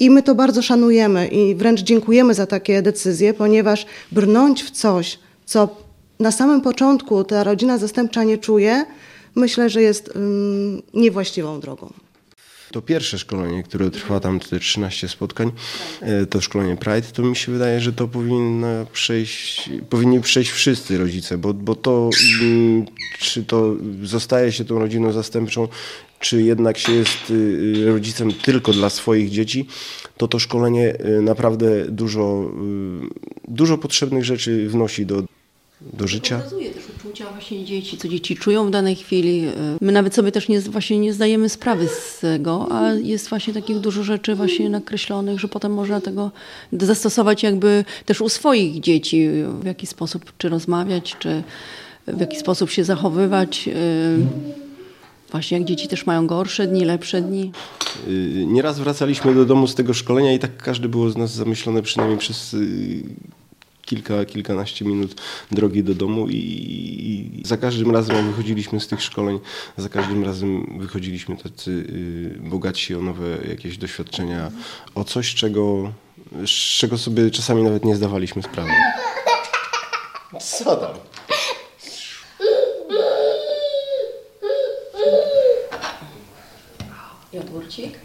I 0.00 0.10
my 0.10 0.22
to 0.22 0.34
bardzo 0.34 0.62
szanujemy 0.62 1.26
i 1.28 1.54
wręcz 1.54 1.80
dziękujemy 1.80 2.34
za 2.34 2.46
takie 2.46 2.82
decyzje, 2.82 3.34
ponieważ 3.34 3.86
brnąć 4.12 4.62
w 4.62 4.70
coś, 4.70 5.18
co 5.44 5.76
na 6.20 6.32
samym 6.32 6.60
początku 6.60 7.24
ta 7.24 7.44
rodzina 7.44 7.78
zastępcza 7.78 8.24
nie 8.24 8.38
czuje, 8.38 8.84
myślę, 9.34 9.70
że 9.70 9.82
jest 9.82 10.08
um, 10.08 10.82
niewłaściwą 10.94 11.60
drogą. 11.60 11.92
To 12.72 12.82
pierwsze 12.82 13.18
szkolenie, 13.18 13.62
które 13.62 13.90
trwa 13.90 14.20
tam 14.20 14.40
te 14.40 14.58
13 14.58 15.08
spotkań, 15.08 15.52
e, 16.00 16.26
to 16.26 16.40
szkolenie 16.40 16.76
Pride, 16.76 17.02
to 17.02 17.22
mi 17.22 17.36
się 17.36 17.52
wydaje, 17.52 17.80
że 17.80 17.92
to 17.92 18.08
powinno 18.08 18.66
przejść, 18.92 19.70
powinni 19.90 20.20
przejść 20.20 20.50
wszyscy 20.50 20.98
rodzice, 20.98 21.38
bo, 21.38 21.54
bo 21.54 21.74
to, 21.74 22.10
mm, 22.42 22.86
czy 23.18 23.44
to 23.44 23.74
zostaje 24.02 24.52
się 24.52 24.64
tą 24.64 24.78
rodziną 24.78 25.12
zastępczą, 25.12 25.68
czy 26.20 26.42
jednak 26.42 26.78
się 26.78 26.92
jest 26.92 27.30
y, 27.30 27.34
y, 27.34 27.92
rodzicem 27.92 28.32
tylko 28.32 28.72
dla 28.72 28.90
swoich 28.90 29.30
dzieci, 29.30 29.66
to 30.16 30.28
to 30.28 30.38
szkolenie 30.38 30.94
y, 31.04 31.22
naprawdę 31.22 31.84
dużo, 31.88 32.50
dużo 33.48 33.78
potrzebnych 33.78 34.24
rzeczy 34.24 34.68
wnosi 34.68 35.06
do, 35.06 35.22
do 35.80 36.06
życia. 36.06 36.36
Pokazuje 36.36 36.70
też 36.70 36.82
uczucia 36.96 37.30
właśnie 37.30 37.64
dzieci, 37.64 37.96
co 37.96 38.08
dzieci 38.08 38.36
czują 38.36 38.66
w 38.66 38.70
danej 38.70 38.96
chwili. 38.96 39.46
My 39.80 39.92
nawet 39.92 40.14
sobie 40.14 40.32
też 40.32 40.48
nie, 40.48 40.60
właśnie 40.60 40.98
nie 40.98 41.12
zdajemy 41.12 41.48
sprawy 41.48 41.88
z 41.88 42.18
tego, 42.20 42.68
a 42.70 42.92
jest 42.92 43.28
właśnie 43.28 43.54
takich 43.54 43.78
dużo 43.78 44.02
rzeczy 44.02 44.34
właśnie 44.34 44.70
nakreślonych, 44.70 45.40
że 45.40 45.48
potem 45.48 45.72
można 45.72 46.00
tego 46.00 46.30
zastosować 46.72 47.42
jakby 47.42 47.84
też 48.06 48.20
u 48.20 48.28
swoich 48.28 48.80
dzieci, 48.80 49.28
w 49.60 49.66
jaki 49.66 49.86
sposób, 49.86 50.32
czy 50.38 50.48
rozmawiać, 50.48 51.16
czy 51.18 51.42
w 52.06 52.20
jaki 52.20 52.36
sposób 52.36 52.70
się 52.70 52.84
zachowywać. 52.84 53.68
Właśnie 55.30 55.58
jak 55.58 55.66
dzieci 55.66 55.88
też 55.88 56.06
mają 56.06 56.26
gorsze 56.26 56.66
dni, 56.66 56.84
lepsze 56.84 57.20
dni. 57.20 57.52
Y, 58.08 58.44
nieraz 58.46 58.78
wracaliśmy 58.78 59.34
do 59.34 59.44
domu 59.44 59.66
z 59.66 59.74
tego 59.74 59.94
szkolenia 59.94 60.32
i 60.32 60.38
tak 60.38 60.56
każdy 60.56 60.88
było 60.88 61.10
z 61.10 61.16
nas 61.16 61.30
zamyślone 61.30 61.82
przynajmniej 61.82 62.18
przez 62.18 62.54
y, 62.54 63.02
kilka, 63.82 64.24
kilkanaście 64.24 64.84
minut 64.84 65.20
drogi 65.50 65.84
do 65.84 65.94
domu 65.94 66.28
i, 66.28 66.36
i, 66.36 67.46
za 67.46 67.56
każdym 67.56 67.90
razem 67.90 68.16
jak 68.16 68.24
wychodziliśmy 68.24 68.80
z 68.80 68.88
tych 68.88 69.02
szkoleń, 69.02 69.40
za 69.76 69.88
każdym 69.88 70.24
razem 70.24 70.78
wychodziliśmy 70.78 71.36
tacy 71.36 71.70
y, 71.70 72.48
bogaci 72.48 72.94
o 72.94 73.02
nowe 73.02 73.38
jakieś 73.48 73.78
doświadczenia, 73.78 74.50
o 74.94 75.04
coś, 75.04 75.34
czego, 75.34 75.92
z 76.46 76.78
czego 76.78 76.98
sobie 76.98 77.30
czasami 77.30 77.62
nawet 77.62 77.84
nie 77.84 77.96
zdawaliśmy 77.96 78.42
sprawy. 78.42 78.70
Co 80.40 80.76
tam? 80.76 81.19
Jogurcik? 87.70 87.98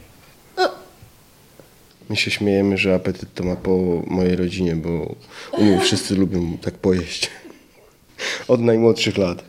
My 2.10 2.16
się 2.16 2.32
śmiejemy, 2.32 2.78
że 2.78 2.96
apetyt 2.96 3.34
to 3.34 3.44
ma 3.44 3.56
po 3.56 4.04
mojej 4.08 4.36
rodzinie, 4.36 4.76
bo 4.76 5.16
u 5.52 5.64
mnie 5.64 5.80
wszyscy 5.80 6.16
lubią 6.22 6.58
tak 6.58 6.74
pojeść. 6.74 7.30
Od 8.48 8.62
najmłodszych 8.62 9.18
lat. 9.18 9.44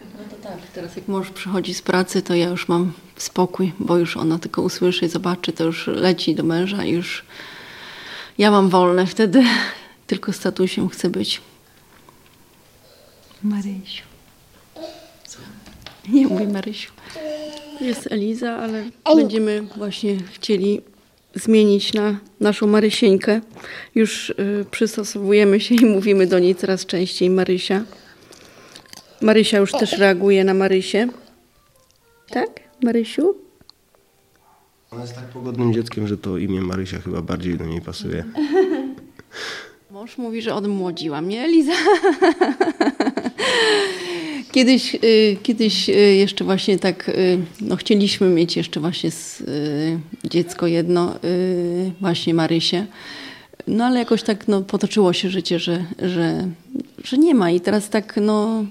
No 0.00 0.24
to 0.30 0.48
tak, 0.48 0.58
teraz 0.74 0.96
jak 0.96 1.08
mąż 1.08 1.30
przychodzi 1.30 1.74
z 1.74 1.82
pracy, 1.82 2.22
to 2.22 2.34
ja 2.34 2.48
już 2.48 2.68
mam 2.68 2.92
spokój, 3.16 3.72
bo 3.78 3.98
już 3.98 4.16
ona 4.16 4.38
tylko 4.38 4.62
usłyszy 4.62 5.04
i 5.04 5.08
zobaczy, 5.08 5.52
to 5.52 5.64
już 5.64 5.86
leci 5.86 6.34
do 6.34 6.42
męża 6.42 6.84
i 6.84 6.90
już 6.90 7.24
ja 8.38 8.50
mam 8.50 8.68
wolne 8.68 9.06
wtedy. 9.06 9.44
Tylko 10.06 10.32
statusiem 10.32 10.88
chcę 10.88 11.10
być. 11.10 11.40
Marysiu. 13.42 14.11
Nie 16.12 16.26
mówi 16.26 16.46
Marysiu. 16.46 16.92
Jest 17.80 18.12
Eliza, 18.12 18.56
ale 18.56 18.84
będziemy 19.16 19.62
właśnie 19.76 20.16
chcieli 20.32 20.80
zmienić 21.34 21.94
na 21.94 22.18
naszą 22.40 22.66
Marysieńkę. 22.66 23.40
Już 23.94 24.30
y, 24.30 24.64
przystosowujemy 24.70 25.60
się 25.60 25.74
i 25.74 25.84
mówimy 25.86 26.26
do 26.26 26.38
niej 26.38 26.54
coraz 26.54 26.86
częściej 26.86 27.30
Marysia. 27.30 27.84
Marysia 29.20 29.58
już 29.58 29.72
też 29.72 29.98
reaguje 29.98 30.44
na 30.44 30.54
Marysię. 30.54 31.08
Tak, 32.30 32.48
Marysiu? 32.82 33.34
Ona 34.90 35.02
jest 35.02 35.14
tak 35.14 35.24
pogodnym 35.24 35.72
dzieckiem, 35.72 36.08
że 36.08 36.18
to 36.18 36.38
imię 36.38 36.60
Marysia 36.60 37.00
chyba 37.00 37.22
bardziej 37.22 37.58
do 37.58 37.66
niej 37.66 37.80
pasuje. 37.80 38.24
Mąż 39.90 40.18
mówi, 40.18 40.42
że 40.42 40.54
odmłodziła 40.54 41.20
mnie 41.20 41.44
Eliza. 41.44 41.72
Kiedyś, 44.52 44.94
y, 44.94 45.36
kiedyś 45.42 45.88
y, 45.88 45.92
jeszcze 45.92 46.44
właśnie 46.44 46.78
tak, 46.78 47.08
y, 47.08 47.38
no 47.60 47.76
chcieliśmy 47.76 48.28
mieć 48.28 48.56
jeszcze 48.56 48.80
właśnie 48.80 49.10
dziecko 50.24 50.66
jedno, 50.66 51.14
właśnie 52.00 52.34
Marysię. 52.34 52.86
No 53.66 53.84
ale 53.84 53.98
jakoś 53.98 54.22
tak 54.22 54.48
no, 54.48 54.60
potoczyło 54.62 55.12
się 55.12 55.30
życie, 55.30 55.58
że, 55.58 55.84
że, 56.02 56.48
że 57.04 57.18
nie 57.18 57.34
ma 57.34 57.50
i 57.50 57.60
teraz 57.60 57.88
tak 57.88 58.16
no 58.22 58.64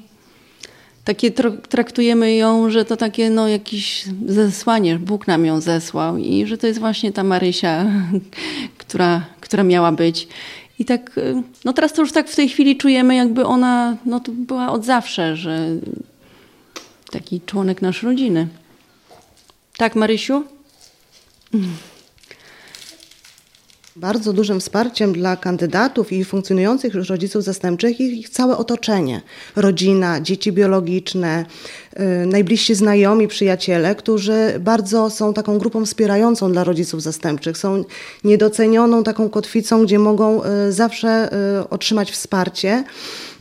takie 1.04 1.32
traktujemy 1.70 2.36
ją, 2.36 2.70
że 2.70 2.86
to 2.86 2.98
takie 2.98 3.30
no 3.30 3.48
jakieś 3.48 4.06
zesłanie, 4.26 5.00
Bóg 5.00 5.28
nam 5.28 5.46
ją 5.46 5.62
zesłał 5.62 6.18
i 6.18 6.46
że 6.46 6.58
to 6.58 6.68
jest 6.68 6.80
właśnie 6.80 7.12
ta 7.12 7.24
Marysia, 7.24 7.86
która, 8.78 9.26
która 9.42 9.64
miała 9.64 9.92
być. 9.92 10.28
I 10.82 10.86
tak, 10.86 11.18
y, 11.18 11.44
no 11.66 11.74
teraz 11.74 11.94
to 11.94 12.02
już 12.02 12.12
tak 12.12 12.30
w 12.30 12.36
tej 12.36 12.50
chwili 12.50 12.78
czujemy, 12.78 13.16
jakby 13.16 13.46
ona 13.46 13.98
no 14.06 14.20
to 14.20 14.32
była 14.32 14.72
od 14.72 14.86
zawsze, 14.86 15.36
że 15.36 15.68
taki 17.12 17.42
członek 17.46 17.82
naszej 17.82 18.10
rodziny. 18.10 18.48
Tak, 19.78 19.96
Marysiu? 19.96 20.44
Bardzo 23.96 24.34
dużym 24.34 24.60
wsparciem 24.60 25.14
dla 25.14 25.36
kandydatów 25.36 26.12
i 26.12 26.26
funkcjonujących 26.26 26.94
już 26.94 27.10
rodziców 27.10 27.44
zastępczych 27.44 28.00
jest 28.00 28.14
ich 28.14 28.30
całe 28.30 28.58
otoczenie. 28.58 29.22
Rodzina, 29.56 30.22
dzieci 30.22 30.52
biologiczne, 30.52 31.46
yy, 32.00 32.26
najbliżsi 32.26 32.76
znajomi, 32.76 33.28
przyjaciele, 33.28 33.96
którzy 33.96 34.60
bardzo 34.60 35.10
są 35.10 35.34
taką 35.34 35.58
grupą 35.58 35.86
wspierającą 35.86 36.52
dla 36.52 36.64
rodziców 36.64 37.02
zastępczych. 37.02 37.58
Są 37.58 37.84
niedocenioną 38.24 39.04
taką 39.04 39.30
kotwicą, 39.30 39.84
gdzie 39.84 40.00
mogą 40.00 40.42
yy, 40.44 40.72
zawsze 40.72 41.30
yy, 41.58 41.70
otrzymać 41.70 42.12
wsparcie, 42.12 42.84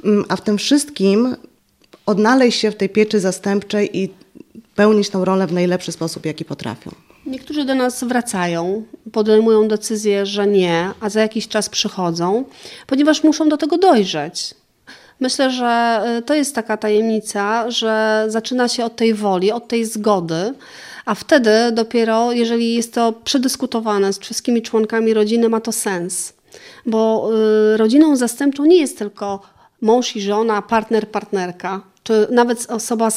mm, 0.04 0.24
a 0.28 0.36
w 0.36 0.40
tym 0.40 0.58
wszystkim 0.58 1.36
odnaleźć 2.06 2.60
się 2.60 2.70
w 2.70 2.76
tej 2.76 2.88
pieczy 2.88 3.20
zastępczej 3.20 3.98
i 3.98 4.10
pełnić 4.74 5.10
tą 5.10 5.24
rolę 5.24 5.46
w 5.46 5.52
najlepszy 5.52 5.92
sposób, 5.92 6.26
jaki 6.26 6.44
potrafią. 6.44 7.09
Niektórzy 7.30 7.64
do 7.64 7.74
nas 7.74 8.04
wracają 8.04 8.82
podejmują 9.12 9.68
decyzję, 9.68 10.26
że 10.26 10.46
nie, 10.46 10.90
a 11.00 11.08
za 11.10 11.20
jakiś 11.20 11.48
czas 11.48 11.68
przychodzą, 11.68 12.44
ponieważ 12.86 13.24
muszą 13.24 13.48
do 13.48 13.56
tego 13.56 13.78
dojrzeć. 13.78 14.54
Myślę, 15.20 15.50
że 15.50 16.02
y, 16.18 16.22
to 16.22 16.34
jest 16.34 16.54
taka 16.54 16.76
tajemnica, 16.76 17.70
że 17.70 18.24
zaczyna 18.28 18.68
się 18.68 18.84
od 18.84 18.96
tej 18.96 19.14
woli, 19.14 19.52
od 19.52 19.68
tej 19.68 19.84
zgody, 19.84 20.54
a 21.04 21.14
wtedy 21.14 21.50
dopiero, 21.72 22.32
jeżeli 22.32 22.74
jest 22.74 22.94
to 22.94 23.12
przedyskutowane 23.12 24.12
z 24.12 24.18
wszystkimi 24.18 24.62
członkami 24.62 25.14
rodziny, 25.14 25.48
ma 25.48 25.60
to 25.60 25.72
sens. 25.72 26.32
Bo 26.86 27.30
y, 27.74 27.76
rodziną 27.76 28.16
zastępczą 28.16 28.64
nie 28.64 28.76
jest 28.76 28.98
tylko 28.98 29.40
mąż 29.80 30.16
i 30.16 30.20
żona, 30.20 30.62
partner, 30.62 31.08
partnerka, 31.08 31.80
czy 32.10 32.34
nawet 32.34 32.66
osoba, 32.70 33.08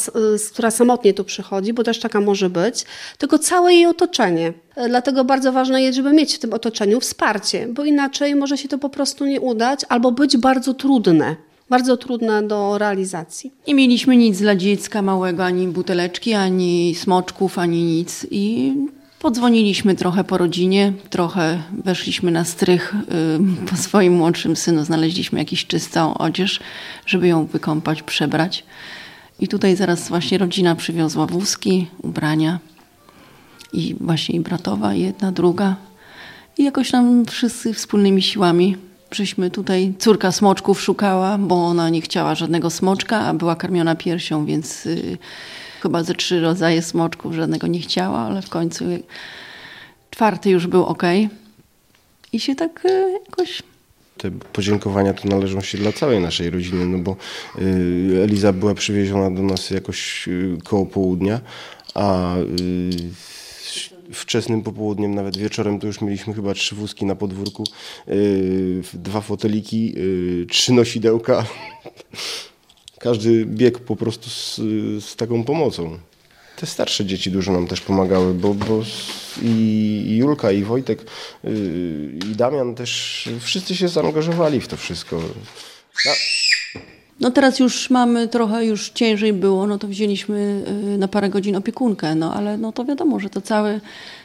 która 0.52 0.70
samotnie 0.70 1.14
tu 1.14 1.24
przychodzi, 1.24 1.72
bo 1.72 1.84
też 1.84 2.00
taka 2.00 2.20
może 2.20 2.50
być, 2.50 2.84
tylko 3.18 3.38
całe 3.38 3.74
jej 3.74 3.86
otoczenie. 3.86 4.52
Dlatego 4.88 5.24
bardzo 5.24 5.52
ważne 5.52 5.82
jest, 5.82 5.96
żeby 5.96 6.12
mieć 6.12 6.34
w 6.34 6.38
tym 6.38 6.52
otoczeniu 6.52 7.00
wsparcie, 7.00 7.68
bo 7.68 7.84
inaczej 7.84 8.34
może 8.34 8.58
się 8.58 8.68
to 8.68 8.78
po 8.78 8.88
prostu 8.88 9.26
nie 9.26 9.40
udać 9.40 9.80
albo 9.88 10.12
być 10.12 10.36
bardzo 10.36 10.74
trudne 10.74 11.36
bardzo 11.70 11.96
trudne 11.96 12.42
do 12.42 12.78
realizacji. 12.78 13.52
Nie 13.68 13.74
mieliśmy 13.74 14.16
nic 14.16 14.38
dla 14.38 14.56
dziecka 14.56 15.02
małego, 15.02 15.44
ani 15.44 15.68
buteleczki, 15.68 16.34
ani 16.34 16.94
smoczków, 16.94 17.58
ani 17.58 17.84
nic. 17.84 18.26
I 18.30 18.74
podzwoniliśmy 19.18 19.94
trochę 19.94 20.24
po 20.24 20.38
rodzinie, 20.38 20.92
trochę 21.10 21.62
weszliśmy 21.84 22.30
na 22.30 22.44
strych 22.44 22.94
y, 23.64 23.66
po 23.70 23.76
swoim 23.76 24.12
młodszym 24.12 24.56
synu, 24.56 24.84
znaleźliśmy 24.84 25.38
jakiś 25.38 25.66
czystą 25.66 26.18
odzież, 26.18 26.60
żeby 27.06 27.28
ją 27.28 27.46
wykąpać, 27.46 28.02
przebrać. 28.02 28.64
I 29.40 29.48
tutaj 29.48 29.76
zaraz 29.76 30.08
właśnie 30.08 30.38
rodzina 30.38 30.74
przywiozła 30.74 31.26
wózki, 31.26 31.86
ubrania 32.02 32.58
i 33.72 33.96
właśnie 34.00 34.34
i 34.36 34.40
bratowa, 34.40 34.94
jedna, 34.94 35.32
druga. 35.32 35.76
I 36.58 36.64
jakoś 36.64 36.92
nam 36.92 37.24
wszyscy 37.24 37.74
wspólnymi 37.74 38.22
siłami 38.22 38.76
żeśmy 39.14 39.50
tutaj, 39.50 39.94
córka 39.98 40.32
smoczków 40.32 40.80
szukała, 40.80 41.38
bo 41.38 41.66
ona 41.66 41.90
nie 41.90 42.00
chciała 42.00 42.34
żadnego 42.34 42.70
smoczka, 42.70 43.20
a 43.20 43.34
była 43.34 43.56
karmiona 43.56 43.96
piersią, 43.96 44.46
więc 44.46 44.86
y, 44.86 45.18
chyba 45.84 46.02
ze 46.02 46.14
trzy 46.14 46.40
rodzaje 46.40 46.82
smoczków 46.82 47.34
żadnego 47.34 47.66
nie 47.66 47.80
chciała, 47.80 48.18
ale 48.18 48.42
w 48.42 48.48
końcu 48.48 48.84
czwarty 50.10 50.50
już 50.50 50.66
był 50.66 50.84
ok. 50.84 51.02
I 52.32 52.40
się 52.40 52.54
tak 52.54 52.84
y, 52.84 53.18
jakoś 53.26 53.62
te 54.16 54.30
podziękowania 54.30 55.14
to 55.14 55.28
należą 55.28 55.60
się 55.60 55.78
dla 55.78 55.92
całej 55.92 56.20
naszej 56.20 56.50
rodziny, 56.50 56.86
no 56.86 56.98
bo 56.98 57.16
y, 57.58 58.22
Eliza 58.22 58.52
była 58.52 58.74
przywieziona 58.74 59.30
do 59.30 59.42
nas 59.42 59.70
jakoś 59.70 60.28
y, 60.28 60.58
koło 60.64 60.86
południa, 60.86 61.40
a 61.94 62.34
wczesnym 64.12 64.62
popołudniem, 64.62 65.14
nawet 65.14 65.36
wieczorem, 65.36 65.80
to 65.80 65.86
już 65.86 66.00
mieliśmy 66.00 66.34
chyba 66.34 66.54
trzy 66.54 66.74
wózki 66.74 67.04
na 67.04 67.14
podwórku, 67.14 67.64
dwa 68.94 69.20
foteliki, 69.20 69.94
trzy 70.48 70.72
nosidełka. 70.72 71.46
Każdy 72.98 73.46
biegł 73.46 73.78
po 73.78 73.96
prostu 73.96 74.30
z, 74.30 74.56
z, 75.04 75.16
taką 75.16 75.44
pomocą. 75.44 75.98
Te 76.56 76.66
starsze 76.66 77.04
dzieci 77.04 77.30
dużo 77.30 77.52
nam 77.52 77.66
też 77.66 77.80
pomagały, 77.80 78.34
bo, 78.34 78.54
bo 78.54 78.82
i 79.42 80.16
Julka, 80.18 80.52
i 80.52 80.64
Wojtek, 80.64 81.04
yy, 81.44 81.50
i 82.30 82.36
Damian 82.36 82.74
też, 82.74 83.28
wszyscy 83.40 83.76
się 83.76 83.88
zaangażowali 83.88 84.60
w 84.60 84.68
to 84.68 84.76
wszystko. 84.76 85.20
No. 86.06 86.12
No 87.20 87.30
teraz 87.30 87.58
już 87.58 87.90
mamy 87.90 88.28
trochę, 88.28 88.66
już 88.66 88.90
ciężej 88.90 89.32
było, 89.32 89.66
no 89.66 89.78
to 89.78 89.88
wzięliśmy 89.88 90.64
y, 90.94 90.98
na 90.98 91.08
parę 91.08 91.28
godzin 91.28 91.56
opiekunkę, 91.56 92.14
no 92.14 92.34
ale 92.34 92.58
no 92.58 92.72
to 92.72 92.84
wiadomo, 92.84 93.20
że 93.20 93.30
to 93.30 93.40
całe, 93.40 93.80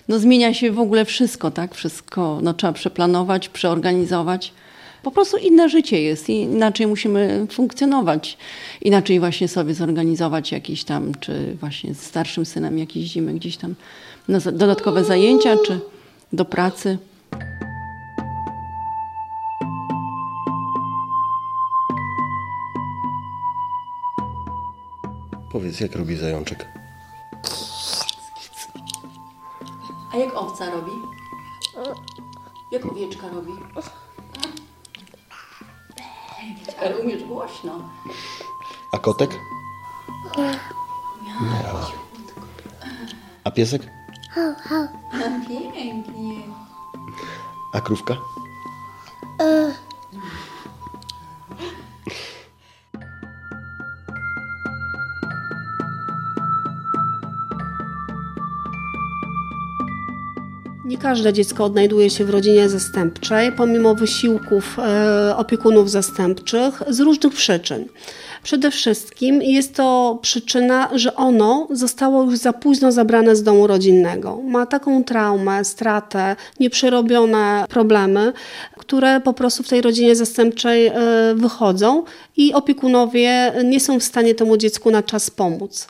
no 0.07 0.19
zmienia 0.19 0.53
się 0.53 0.71
w 0.71 0.79
ogóle 0.79 1.05
wszystko, 1.05 1.51
tak? 1.51 1.75
Wszystko 1.75 2.39
no, 2.41 2.53
trzeba 2.53 2.73
przeplanować, 2.73 3.49
przeorganizować. 3.49 4.53
Po 5.03 5.11
prostu 5.11 5.37
inne 5.37 5.69
życie 5.69 6.01
jest 6.01 6.29
i 6.29 6.33
inaczej 6.33 6.87
musimy 6.87 7.47
funkcjonować. 7.51 8.37
Inaczej 8.81 9.19
właśnie 9.19 9.47
sobie 9.47 9.73
zorganizować 9.73 10.51
jakieś 10.51 10.83
tam, 10.83 11.11
czy 11.19 11.57
właśnie 11.59 11.93
z 11.93 12.01
starszym 12.01 12.45
synem 12.45 12.77
jak 12.77 12.95
jeździmy 12.95 13.33
gdzieś 13.33 13.57
tam 13.57 13.75
na 14.27 14.39
dodatkowe 14.39 15.03
zajęcia, 15.03 15.57
czy 15.65 15.79
do 16.33 16.45
pracy. 16.45 16.97
Powiedz, 25.51 25.79
jak 25.79 25.95
robi 25.95 26.15
zajączek? 26.15 26.67
A 30.13 30.17
jak 30.17 30.35
owca 30.35 30.69
robi? 30.71 30.91
Jak 32.71 32.85
owieczka 32.85 33.29
robi? 33.29 33.51
Ale 36.81 36.97
umiesz 36.97 37.23
głośno. 37.23 37.79
A 38.91 38.97
kotek? 38.97 39.39
Miał. 40.37 41.75
A 43.43 43.51
piesek? 43.51 43.81
Pięknie. 45.47 46.35
A 47.73 47.81
krówka? 47.81 48.15
Nie 49.39 49.73
każde 61.01 61.33
dziecko 61.33 61.65
odnajduje 61.65 62.09
się 62.09 62.25
w 62.25 62.29
rodzinie 62.29 62.69
zastępczej, 62.69 63.51
pomimo 63.51 63.95
wysiłków 63.95 64.79
e, 64.79 65.35
opiekunów 65.37 65.91
zastępczych 65.91 66.83
z 66.87 66.99
różnych 66.99 67.33
przyczyn. 67.33 67.85
Przede 68.43 68.71
wszystkim 68.71 69.41
jest 69.41 69.75
to 69.75 70.19
przyczyna, 70.21 70.89
że 70.93 71.15
ono 71.15 71.67
zostało 71.71 72.23
już 72.23 72.37
za 72.37 72.53
późno 72.53 72.91
zabrane 72.91 73.35
z 73.35 73.43
domu 73.43 73.67
rodzinnego. 73.67 74.39
Ma 74.43 74.65
taką 74.65 75.03
traumę, 75.03 75.65
stratę, 75.65 76.35
nieprzerobione 76.59 77.65
problemy, 77.69 78.33
które 78.77 79.21
po 79.21 79.33
prostu 79.33 79.63
w 79.63 79.67
tej 79.67 79.81
rodzinie 79.81 80.15
zastępczej 80.15 80.87
e, 80.87 80.93
wychodzą 81.35 82.03
i 82.37 82.53
opiekunowie 82.53 83.53
nie 83.65 83.79
są 83.79 83.99
w 83.99 84.03
stanie 84.03 84.35
temu 84.35 84.57
dziecku 84.57 84.91
na 84.91 85.03
czas 85.03 85.29
pomóc. 85.29 85.87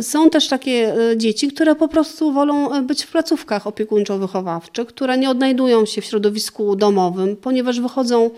Są 0.00 0.30
też 0.30 0.48
takie 0.48 0.94
e, 1.10 1.16
dzieci, 1.16 1.48
które 1.48 1.74
po 1.74 1.88
prostu 1.88 2.32
wolą 2.32 2.72
e, 2.72 2.82
być 2.82 3.02
w 3.02 3.10
placówkach 3.10 3.66
opiekuńczo-wychowawczych, 3.66 4.86
które 4.86 5.18
nie 5.18 5.30
odnajdują 5.30 5.86
się 5.86 6.00
w 6.00 6.04
środowisku 6.04 6.76
domowym, 6.76 7.36
ponieważ 7.36 7.80
wychodzą 7.80 8.30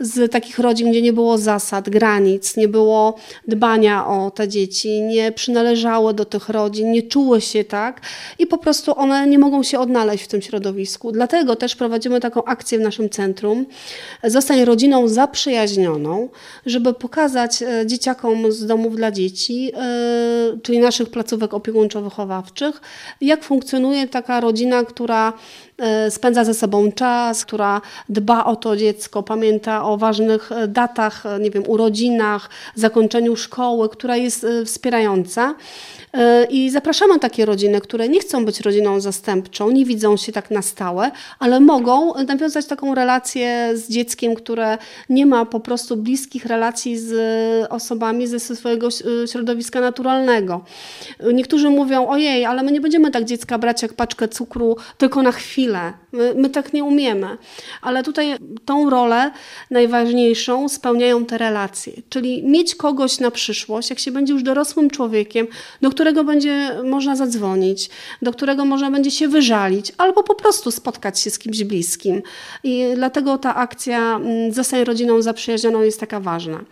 z 0.00 0.32
takich 0.32 0.58
rodzin, 0.58 0.90
gdzie 0.90 1.02
nie 1.02 1.12
było 1.12 1.38
zasad, 1.38 1.90
granic, 1.90 2.56
nie 2.56 2.68
było 2.68 3.14
dbania 3.48 4.06
o 4.06 4.30
te 4.30 4.48
dzieci, 4.48 5.02
nie 5.02 5.32
przynależały 5.32 6.14
do 6.14 6.24
tych 6.24 6.48
rodzin, 6.48 6.92
nie 6.92 7.02
czuły 7.02 7.40
się 7.40 7.64
tak 7.64 8.00
i 8.38 8.46
po 8.46 8.58
prostu 8.58 8.98
one 8.98 9.26
nie 9.26 9.38
mogą 9.38 9.62
się 9.62 9.78
odnaleźć 9.78 10.24
w 10.24 10.28
tym 10.28 10.42
środowisku. 10.42 11.12
Dlatego 11.12 11.56
też 11.56 11.76
prowadzimy 11.76 12.20
taką 12.20 12.44
akcję 12.44 12.78
w 12.78 12.82
naszym 12.82 13.10
centrum. 13.10 13.66
Zostań 14.24 14.64
rodziną 14.64 15.08
zaprzyjaźnioną, 15.08 16.28
żeby 16.66 16.94
pokazać 16.94 17.62
e, 17.62 17.86
dzieciakom 17.86 18.52
z 18.52 18.66
domów 18.66 18.96
dla 18.96 19.10
dzieci, 19.10 19.72
czyli 20.62 20.78
naszym 20.78 20.93
naszych 20.94 21.10
placówek 21.10 21.50
opiekuńczo-wychowawczych, 21.54 22.80
jak 23.20 23.44
funkcjonuje 23.44 24.08
taka 24.08 24.40
rodzina, 24.40 24.84
która 24.84 25.32
spędza 26.10 26.44
ze 26.44 26.54
sobą 26.54 26.92
czas, 26.92 27.44
która 27.44 27.80
dba 28.08 28.44
o 28.44 28.56
to 28.56 28.76
dziecko, 28.76 29.22
pamięta 29.22 29.84
o 29.84 29.96
ważnych 29.96 30.52
e, 30.52 30.68
datach, 30.68 31.26
e, 31.26 31.40
nie 31.40 31.50
wiem, 31.50 31.62
urodzinach, 31.66 32.50
zakończeniu 32.74 33.36
szkoły, 33.36 33.88
która 33.88 34.16
jest 34.16 34.46
wspierająca. 34.64 35.54
I 36.50 36.70
zapraszamy 36.70 37.18
takie 37.18 37.44
rodziny, 37.44 37.80
które 37.80 38.08
nie 38.08 38.20
chcą 38.20 38.44
być 38.44 38.60
rodziną 38.60 39.00
zastępczą, 39.00 39.70
nie 39.70 39.84
widzą 39.84 40.16
się 40.16 40.32
tak 40.32 40.50
na 40.50 40.62
stałe, 40.62 41.10
ale 41.38 41.60
mogą 41.60 42.14
nawiązać 42.14 42.66
taką 42.66 42.94
relację 42.94 43.70
z 43.74 43.88
dzieckiem, 43.88 44.34
które 44.34 44.78
nie 45.08 45.26
ma 45.26 45.44
po 45.44 45.60
prostu 45.60 45.96
bliskich 45.96 46.46
relacji 46.46 46.98
z 46.98 47.12
osobami 47.72 48.26
ze 48.26 48.40
swojego 48.40 48.88
środowiska 49.32 49.80
naturalnego. 49.80 50.60
Niektórzy 51.32 51.70
mówią, 51.70 52.08
ojej, 52.08 52.44
ale 52.44 52.62
my 52.62 52.72
nie 52.72 52.80
będziemy 52.80 53.10
tak 53.10 53.24
dziecka 53.24 53.58
brać 53.58 53.82
jak 53.82 53.92
paczkę 53.92 54.28
cukru 54.28 54.76
tylko 54.98 55.22
na 55.22 55.32
chwilę. 55.32 55.63
My, 56.12 56.34
my 56.36 56.50
tak 56.50 56.72
nie 56.72 56.84
umiemy. 56.84 57.38
Ale 57.82 58.02
tutaj 58.02 58.34
tą 58.64 58.90
rolę 58.90 59.30
najważniejszą 59.70 60.68
spełniają 60.68 61.24
te 61.24 61.38
relacje. 61.38 61.92
Czyli 62.08 62.42
mieć 62.42 62.74
kogoś 62.74 63.20
na 63.20 63.30
przyszłość, 63.30 63.90
jak 63.90 63.98
się 63.98 64.12
będzie 64.12 64.32
już 64.32 64.42
dorosłym 64.42 64.90
człowiekiem, 64.90 65.46
do 65.82 65.90
którego 65.90 66.24
będzie 66.24 66.70
można 66.84 67.16
zadzwonić, 67.16 67.90
do 68.22 68.32
którego 68.32 68.64
można 68.64 68.90
będzie 68.90 69.10
się 69.10 69.28
wyżalić, 69.28 69.92
albo 69.98 70.22
po 70.22 70.34
prostu 70.34 70.70
spotkać 70.70 71.20
się 71.20 71.30
z 71.30 71.38
kimś 71.38 71.64
bliskim. 71.64 72.22
I 72.64 72.84
dlatego 72.94 73.38
ta 73.38 73.54
akcja 73.54 74.16
mm, 74.16 74.52
Zostań 74.52 74.84
rodziną 74.84 75.22
zaprzyjaźnioną 75.22 75.82
jest 75.82 76.00
taka 76.00 76.20
ważna. 76.20 76.64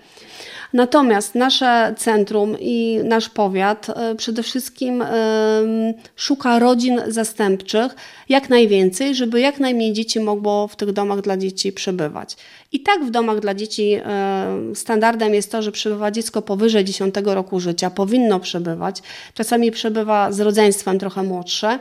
Natomiast 0.72 1.34
nasze 1.34 1.94
centrum 1.98 2.56
i 2.60 3.00
nasz 3.04 3.28
powiat 3.28 3.86
e, 3.88 4.14
przede 4.14 4.42
wszystkim 4.42 5.02
em, 5.02 5.08
szuka 6.16 6.58
rodzin 6.58 7.00
zastępczych 7.06 7.96
jak 8.28 8.50
najwięcej, 8.50 9.14
żeby 9.14 9.40
jak 9.40 9.60
najmniej 9.60 9.92
dzieci 9.92 10.20
mogło 10.20 10.68
w 10.68 10.76
tych 10.76 10.92
domach 10.92 11.20
dla 11.20 11.36
dzieci 11.36 11.72
przebywać. 11.72 12.36
I 12.72 12.80
tak 12.80 13.04
w 13.04 13.10
domach 13.10 13.40
dla 13.40 13.54
dzieci 13.54 13.92
e, 14.04 14.74
standardem 14.74 15.34
jest 15.34 15.52
to, 15.52 15.62
że 15.62 15.72
przebywa 15.72 16.10
dziecko 16.10 16.42
powyżej 16.42 16.84
10 16.84 17.14
roku 17.24 17.60
życia, 17.60 17.90
powinno 17.90 18.40
przebywać. 18.40 19.02
Czasami 19.34 19.70
przebywa 19.70 20.32
z 20.32 20.40
rodzeństwem 20.40 20.98
trochę 20.98 21.22
młodsze. 21.22 21.78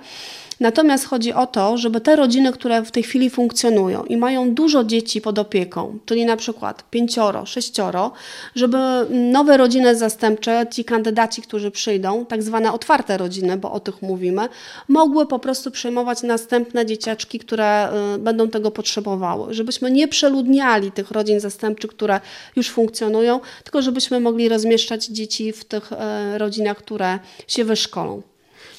Natomiast 0.62 1.06
chodzi 1.06 1.34
o 1.34 1.48
to, 1.48 1.78
żeby 1.78 2.02
te 2.02 2.16
rodziny, 2.16 2.52
które 2.52 2.82
w 2.86 2.92
tej 2.92 3.04
chwili 3.04 3.30
funkcjonują 3.30 4.04
i 4.04 4.18
mają 4.18 4.54
dużo 4.54 4.84
dzieci 4.84 5.22
pod 5.22 5.40
opieką, 5.40 6.00
czyli 6.06 6.26
na 6.26 6.38
przykład 6.38 6.90
pięcioro, 6.90 7.46
sześcioro, 7.46 8.12
żeby 8.56 8.78
nowe 9.10 9.58
rodziny 9.58 9.96
zastępcze, 9.96 10.66
ci 10.72 10.86
kandydaci, 10.86 11.42
którzy 11.42 11.72
przyjdą, 11.72 12.26
tak 12.26 12.44
zwane 12.44 12.74
otwarte 12.74 13.18
rodziny, 13.18 13.58
bo 13.58 13.72
o 13.72 13.80
tych 13.80 14.02
mówimy, 14.02 14.42
mogły 14.88 15.28
po 15.28 15.40
prostu 15.40 15.72
przejmować 15.72 16.24
następne 16.24 16.86
dzieciaczki, 16.86 17.40
które 17.40 17.90
y, 18.16 18.20
będą 18.20 18.50
tego 18.50 18.72
potrzebowały. 18.72 19.54
Żebyśmy 19.54 19.92
nie 19.92 20.08
przeludniali 20.08 20.92
tych 20.92 21.12
rodzin 21.12 21.40
zastępczych, 21.40 21.92
które 21.92 22.20
już 22.56 22.70
funkcjonują, 22.70 23.40
tylko 23.64 23.82
żebyśmy 23.82 24.20
mogli 24.20 24.50
rozmieszczać 24.50 25.06
dzieci 25.06 25.52
w 25.52 25.66
tych 25.66 25.92
y, 25.92 25.96
rodzinach, 26.38 26.78
które 26.78 27.20
się 27.48 27.64
wyszkolą 27.64 28.31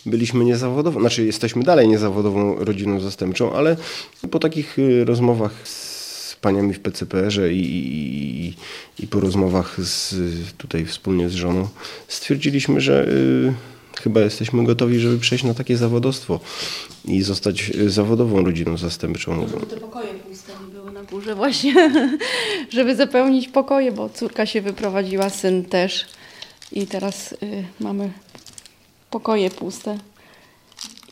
byliśmy 0.07 0.45
niezawodową, 0.45 1.01
znaczy 1.01 1.25
jesteśmy 1.25 1.62
dalej 1.62 1.88
niezawodową 1.88 2.65
rodziną 2.65 3.01
zastępczą, 3.01 3.53
ale 3.53 3.77
po 4.31 4.38
takich 4.38 4.79
y, 4.79 5.05
rozmowach 5.05 5.69
z 5.69 6.37
paniami 6.41 6.75
w 6.75 6.81
PCPR-ze 6.81 7.53
i, 7.53 7.61
i, 7.61 8.55
i 9.05 9.07
po 9.07 9.21
rozmowach 9.21 9.81
z, 9.81 10.15
tutaj 10.57 10.85
wspólnie 10.85 11.29
z 11.29 11.35
żoną 11.35 11.69
stwierdziliśmy, 12.09 12.81
że 12.81 13.09
y, 13.09 13.53
chyba 14.03 14.21
jesteśmy 14.21 14.65
gotowi, 14.65 14.99
żeby 14.99 15.19
przejść 15.19 15.45
na 15.45 15.55
takie 15.55 15.77
zawodowstwo 15.77 16.41
i 17.05 17.23
zostać 17.23 17.71
y, 17.71 17.91
zawodową 17.91 18.45
rodziną 18.45 18.77
zastępczą. 18.77 19.47
Te 19.71 19.77
pokoje 19.77 20.09
puste 20.15 20.53
nie 20.67 20.75
były 20.75 20.93
na 20.93 21.03
górze 21.03 21.35
właśnie, 21.35 21.75
żeby 22.77 22.97
zapełnić 22.97 23.49
pokoje, 23.49 23.93
bo 23.93 24.09
córka 24.09 24.47
się 24.47 24.61
wyprowadziła, 24.61 25.31
syn 25.31 25.65
też 25.65 26.07
i 26.73 26.87
teraz 26.87 27.33
y, 27.33 27.37
mamy 27.81 28.12
pokoje 29.12 29.51
puste. 29.51 29.98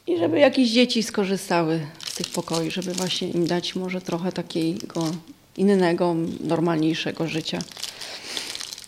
I 0.07 0.19
żeby 0.19 0.39
jakieś 0.39 0.71
dzieci 0.71 1.03
skorzystały 1.03 1.87
z 2.07 2.15
tych 2.15 2.29
pokoi, 2.29 2.71
żeby 2.71 2.93
właśnie 2.93 3.29
im 3.29 3.47
dać 3.47 3.75
może 3.77 4.01
trochę 4.01 4.33
takiego 4.33 5.11
innego, 5.57 6.15
normalniejszego 6.41 7.29
życia. 7.29 7.59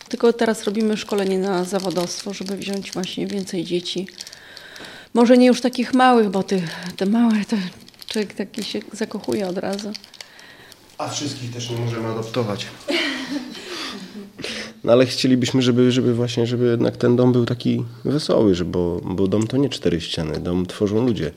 Tylko 0.09 0.33
teraz 0.33 0.65
robimy 0.65 0.97
szkolenie 0.97 1.39
na 1.39 1.65
zawodowstwo, 1.65 2.35
żeby 2.35 2.57
wziąć 2.57 2.93
właśnie 2.93 3.27
więcej 3.27 3.65
dzieci. 3.65 4.07
Może 5.15 5.39
nie 5.39 5.47
już 5.47 5.61
takich 5.61 5.95
małych, 5.95 6.31
bo 6.31 6.43
te, 6.43 6.61
te 6.97 7.07
małe 7.07 7.45
to 7.45 7.57
człowiek 8.09 8.35
taki 8.35 8.65
się 8.65 8.81
zakochuje 8.93 9.49
od 9.49 9.59
razu. 9.59 9.93
A 10.99 11.09
wszystkich 11.09 11.53
też 11.53 11.71
nie 11.71 11.77
możemy 11.77 12.09
adoptować. 12.09 12.67
No 14.85 14.93
ale 14.93 15.07
chcielibyśmy, 15.07 15.63
żeby, 15.63 15.93
żeby 15.93 16.15
właśnie, 16.15 16.47
żeby 16.47 16.67
jednak 16.67 16.97
ten 16.97 17.17
dom 17.17 17.33
był 17.33 17.47
taki 17.47 17.85
wesoły, 18.05 18.55
że, 18.55 18.65
bo, 18.65 19.01
bo 19.05 19.29
dom 19.29 19.47
to 19.47 19.57
nie 19.57 19.69
cztery 19.69 20.01
ściany, 20.01 20.41
dom 20.41 20.67
tworzą 20.67 21.07
ludzie. 21.07 21.33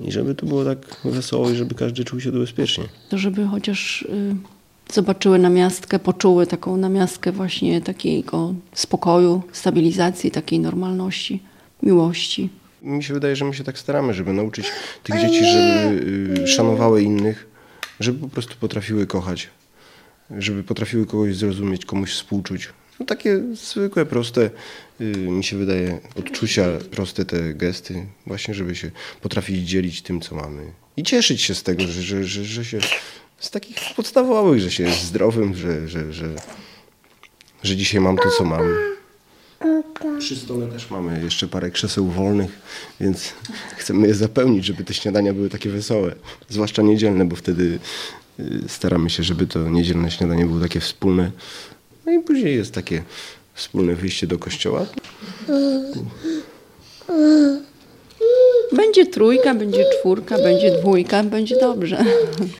I 0.00 0.12
żeby 0.12 0.34
to 0.34 0.46
było 0.46 0.64
tak 0.64 0.78
wesoło 1.04 1.50
i 1.50 1.56
żeby 1.56 1.74
każdy 1.74 2.04
czuł 2.04 2.20
się 2.20 2.32
tu 2.32 2.38
bezpiecznie. 2.38 2.84
To 3.08 3.18
żeby 3.18 3.46
chociaż 3.46 4.02
y, 4.02 4.36
zobaczyły 4.92 5.38
namiastkę, 5.38 5.98
poczuły 5.98 6.46
taką 6.46 6.76
namiastkę 6.76 7.32
właśnie 7.32 7.80
takiego 7.80 8.54
spokoju, 8.72 9.42
stabilizacji, 9.52 10.30
takiej 10.30 10.60
normalności, 10.60 11.42
miłości. 11.82 12.48
Mi 12.82 13.04
się 13.04 13.14
wydaje, 13.14 13.36
że 13.36 13.44
my 13.44 13.54
się 13.54 13.64
tak 13.64 13.78
staramy, 13.78 14.14
żeby 14.14 14.32
nauczyć 14.32 14.66
tych 15.02 15.20
dzieci, 15.20 15.44
żeby 15.44 16.42
y, 16.42 16.46
szanowały 16.46 17.02
innych, 17.02 17.46
żeby 18.00 18.18
po 18.18 18.28
prostu 18.28 18.54
potrafiły 18.60 19.06
kochać, 19.06 19.48
żeby 20.30 20.64
potrafiły 20.64 21.06
kogoś 21.06 21.36
zrozumieć, 21.36 21.84
komuś 21.84 22.12
współczuć. 22.12 22.68
No 23.00 23.06
takie 23.06 23.42
zwykłe, 23.54 24.06
proste, 24.06 24.50
y, 25.00 25.04
mi 25.16 25.44
się 25.44 25.56
wydaje, 25.56 25.98
odczucia, 26.18 26.66
proste 26.90 27.24
te 27.24 27.54
gesty, 27.54 28.06
właśnie, 28.26 28.54
żeby 28.54 28.74
się 28.74 28.90
potrafić 29.20 29.68
dzielić 29.68 30.02
tym, 30.02 30.20
co 30.20 30.34
mamy. 30.34 30.62
I 30.96 31.02
cieszyć 31.02 31.42
się 31.42 31.54
z 31.54 31.62
tego, 31.62 31.82
że, 31.82 32.02
że, 32.02 32.24
że, 32.24 32.44
że 32.44 32.64
się 32.64 32.78
z 33.38 33.50
takich 33.50 33.76
podstawowych, 33.96 34.60
że 34.60 34.70
się 34.70 34.84
jest 34.84 35.02
zdrowym, 35.02 35.54
że, 35.54 35.88
że, 35.88 36.12
że, 36.12 36.34
że 37.62 37.76
dzisiaj 37.76 38.00
mam 38.00 38.16
to, 38.16 38.30
co 38.38 38.44
mam. 38.44 38.62
Przy 40.18 40.36
stole 40.36 40.66
też 40.66 40.90
mamy 40.90 41.22
jeszcze 41.24 41.48
parę 41.48 41.70
krzeseł 41.70 42.06
wolnych, 42.06 42.50
więc 43.00 43.32
chcemy 43.76 44.08
je 44.08 44.14
zapełnić, 44.14 44.64
żeby 44.64 44.84
te 44.84 44.94
śniadania 44.94 45.32
były 45.32 45.50
takie 45.50 45.70
wesołe. 45.70 46.14
Zwłaszcza 46.48 46.82
niedzielne, 46.82 47.24
bo 47.24 47.36
wtedy 47.36 47.78
staramy 48.68 49.10
się, 49.10 49.22
żeby 49.22 49.46
to 49.46 49.68
niedzielne 49.68 50.10
śniadanie 50.10 50.46
było 50.46 50.60
takie 50.60 50.80
wspólne. 50.80 51.30
No 52.06 52.12
i 52.12 52.18
później 52.18 52.56
jest 52.56 52.74
takie 52.74 53.02
wspólne 53.54 53.94
wyjście 53.94 54.26
do 54.26 54.38
kościoła. 54.38 54.86
Będzie 58.72 59.06
trójka, 59.06 59.54
będzie 59.54 59.84
czwórka, 59.98 60.38
będzie 60.38 60.78
dwójka, 60.78 61.22
będzie 61.22 61.60
dobrze. 61.60 62.04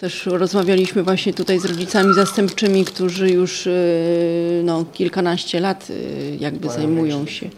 Też 0.00 0.26
rozmawialiśmy 0.26 1.02
właśnie 1.02 1.34
tutaj 1.34 1.58
z 1.58 1.64
rodzicami 1.64 2.14
zastępczymi, 2.14 2.84
którzy 2.84 3.30
już 3.30 3.66
y, 3.66 4.62
no, 4.64 4.84
kilkanaście 4.92 5.60
lat 5.60 5.90
y, 5.90 6.36
jakby 6.40 6.68
zajmują 6.68 7.26
się. 7.26 7.50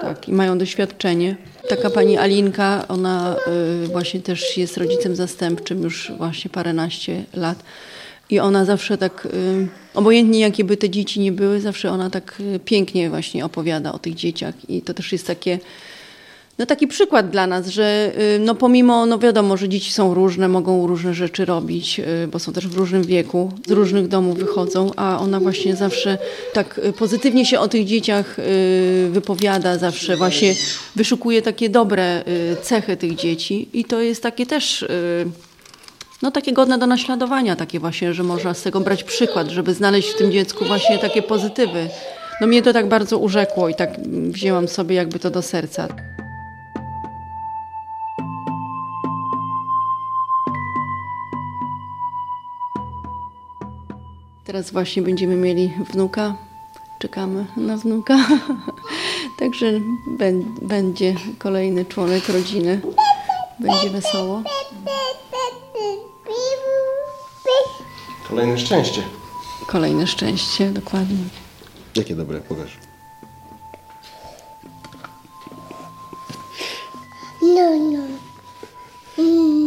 Tak, 0.00 0.28
i 0.28 0.32
mają 0.32 0.58
doświadczenie. 0.58 1.36
Taka 1.70 1.90
pani 1.90 2.18
Alinka, 2.18 2.84
ona 2.88 3.36
y, 3.84 3.88
właśnie 3.88 4.20
też 4.20 4.56
jest 4.56 4.76
rodzicem 4.76 5.16
zastępczym 5.16 5.82
już 5.82 6.12
właśnie 6.18 6.50
paręnaście 6.50 7.24
lat. 7.34 7.62
I 8.30 8.40
ona 8.40 8.64
zawsze 8.64 8.98
tak, 8.98 9.26
y, 9.26 9.68
obojętnie 9.94 10.40
jakie 10.40 10.64
by 10.64 10.76
te 10.76 10.90
dzieci 10.90 11.20
nie 11.20 11.32
były, 11.32 11.60
zawsze 11.60 11.90
ona 11.90 12.10
tak 12.10 12.40
y, 12.40 12.60
pięknie 12.64 13.10
właśnie 13.10 13.44
opowiada 13.44 13.92
o 13.92 13.98
tych 13.98 14.14
dzieciach. 14.14 14.54
I 14.68 14.82
to 14.82 14.94
też 14.94 15.12
jest 15.12 15.26
takie, 15.26 15.58
no 16.60 16.66
taki 16.66 16.86
przykład 16.86 17.30
dla 17.30 17.46
nas, 17.46 17.66
że 17.66 18.12
y, 18.36 18.38
no 18.38 18.54
pomimo, 18.54 19.06
no 19.06 19.18
wiadomo, 19.18 19.56
że 19.56 19.68
dzieci 19.68 19.92
są 19.92 20.14
różne, 20.14 20.48
mogą 20.48 20.86
różne 20.86 21.14
rzeczy 21.14 21.44
robić, 21.44 22.00
y, 22.00 22.28
bo 22.28 22.38
są 22.38 22.52
też 22.52 22.68
w 22.68 22.76
różnym 22.76 23.02
wieku, 23.02 23.52
z 23.66 23.70
różnych 23.70 24.08
domów 24.08 24.38
wychodzą, 24.38 24.90
a 24.96 25.20
ona 25.20 25.40
właśnie 25.40 25.76
zawsze 25.76 26.18
tak 26.52 26.78
y, 26.78 26.92
pozytywnie 26.92 27.46
się 27.46 27.60
o 27.60 27.68
tych 27.68 27.84
dzieciach 27.84 28.36
wypowiada, 29.10 29.78
zawsze 29.78 30.16
właśnie 30.16 30.54
wyszukuje 30.96 31.42
takie 31.42 31.68
dobre 31.68 32.24
cechy 32.62 32.96
tych 32.96 33.14
dzieci 33.14 33.68
i 33.72 33.84
to 33.84 34.00
jest 34.00 34.22
takie 34.22 34.46
też... 34.46 34.84
no 36.22 36.30
takie 36.30 36.52
godne 36.52 36.78
do 36.78 36.86
naśladowania, 36.86 37.56
takie 37.56 37.80
właśnie, 37.80 38.14
że 38.14 38.22
można 38.22 38.54
z 38.54 38.62
tego 38.62 38.80
brać 38.80 39.04
przykład, 39.04 39.48
żeby 39.48 39.74
znaleźć 39.74 40.08
w 40.08 40.18
tym 40.18 40.32
dziecku 40.32 40.64
właśnie 40.64 40.98
takie 40.98 41.22
pozytywy. 41.22 41.88
No 42.40 42.46
mnie 42.46 42.62
to 42.62 42.72
tak 42.72 42.88
bardzo 42.88 43.18
urzekło 43.18 43.68
i 43.68 43.74
tak 43.74 43.90
wzięłam 44.06 44.68
sobie 44.68 44.96
jakby 44.96 45.18
to 45.18 45.30
do 45.30 45.42
serca. 45.42 45.88
Teraz 54.50 54.70
właśnie 54.70 55.02
będziemy 55.02 55.36
mieli 55.36 55.72
wnuka. 55.92 56.34
Czekamy 56.98 57.46
na 57.56 57.76
wnuka. 57.76 58.16
Także 59.38 59.80
bę- 60.18 60.44
będzie 60.62 61.14
kolejny 61.38 61.84
członek 61.84 62.28
rodziny. 62.28 62.80
Będzie 63.60 63.90
wesoło. 63.90 64.42
Kolejne 68.28 68.58
szczęście. 68.58 69.02
Kolejne 69.66 70.06
szczęście, 70.06 70.70
dokładnie. 70.70 71.16
Jakie 71.96 72.14
dobre, 72.16 72.40
pokaż. 72.40 72.78
No, 77.42 77.70
no. 77.92 78.02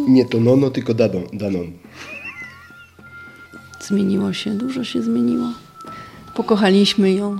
Nie 0.07 0.25
to 0.25 0.39
nono, 0.39 0.69
tylko 0.69 0.93
dadon, 0.93 1.23
danon. 1.33 1.71
Zmieniło 3.87 4.33
się, 4.33 4.51
dużo 4.51 4.83
się 4.83 5.01
zmieniło. 5.01 5.47
Pokochaliśmy 6.33 7.13
ją. 7.13 7.37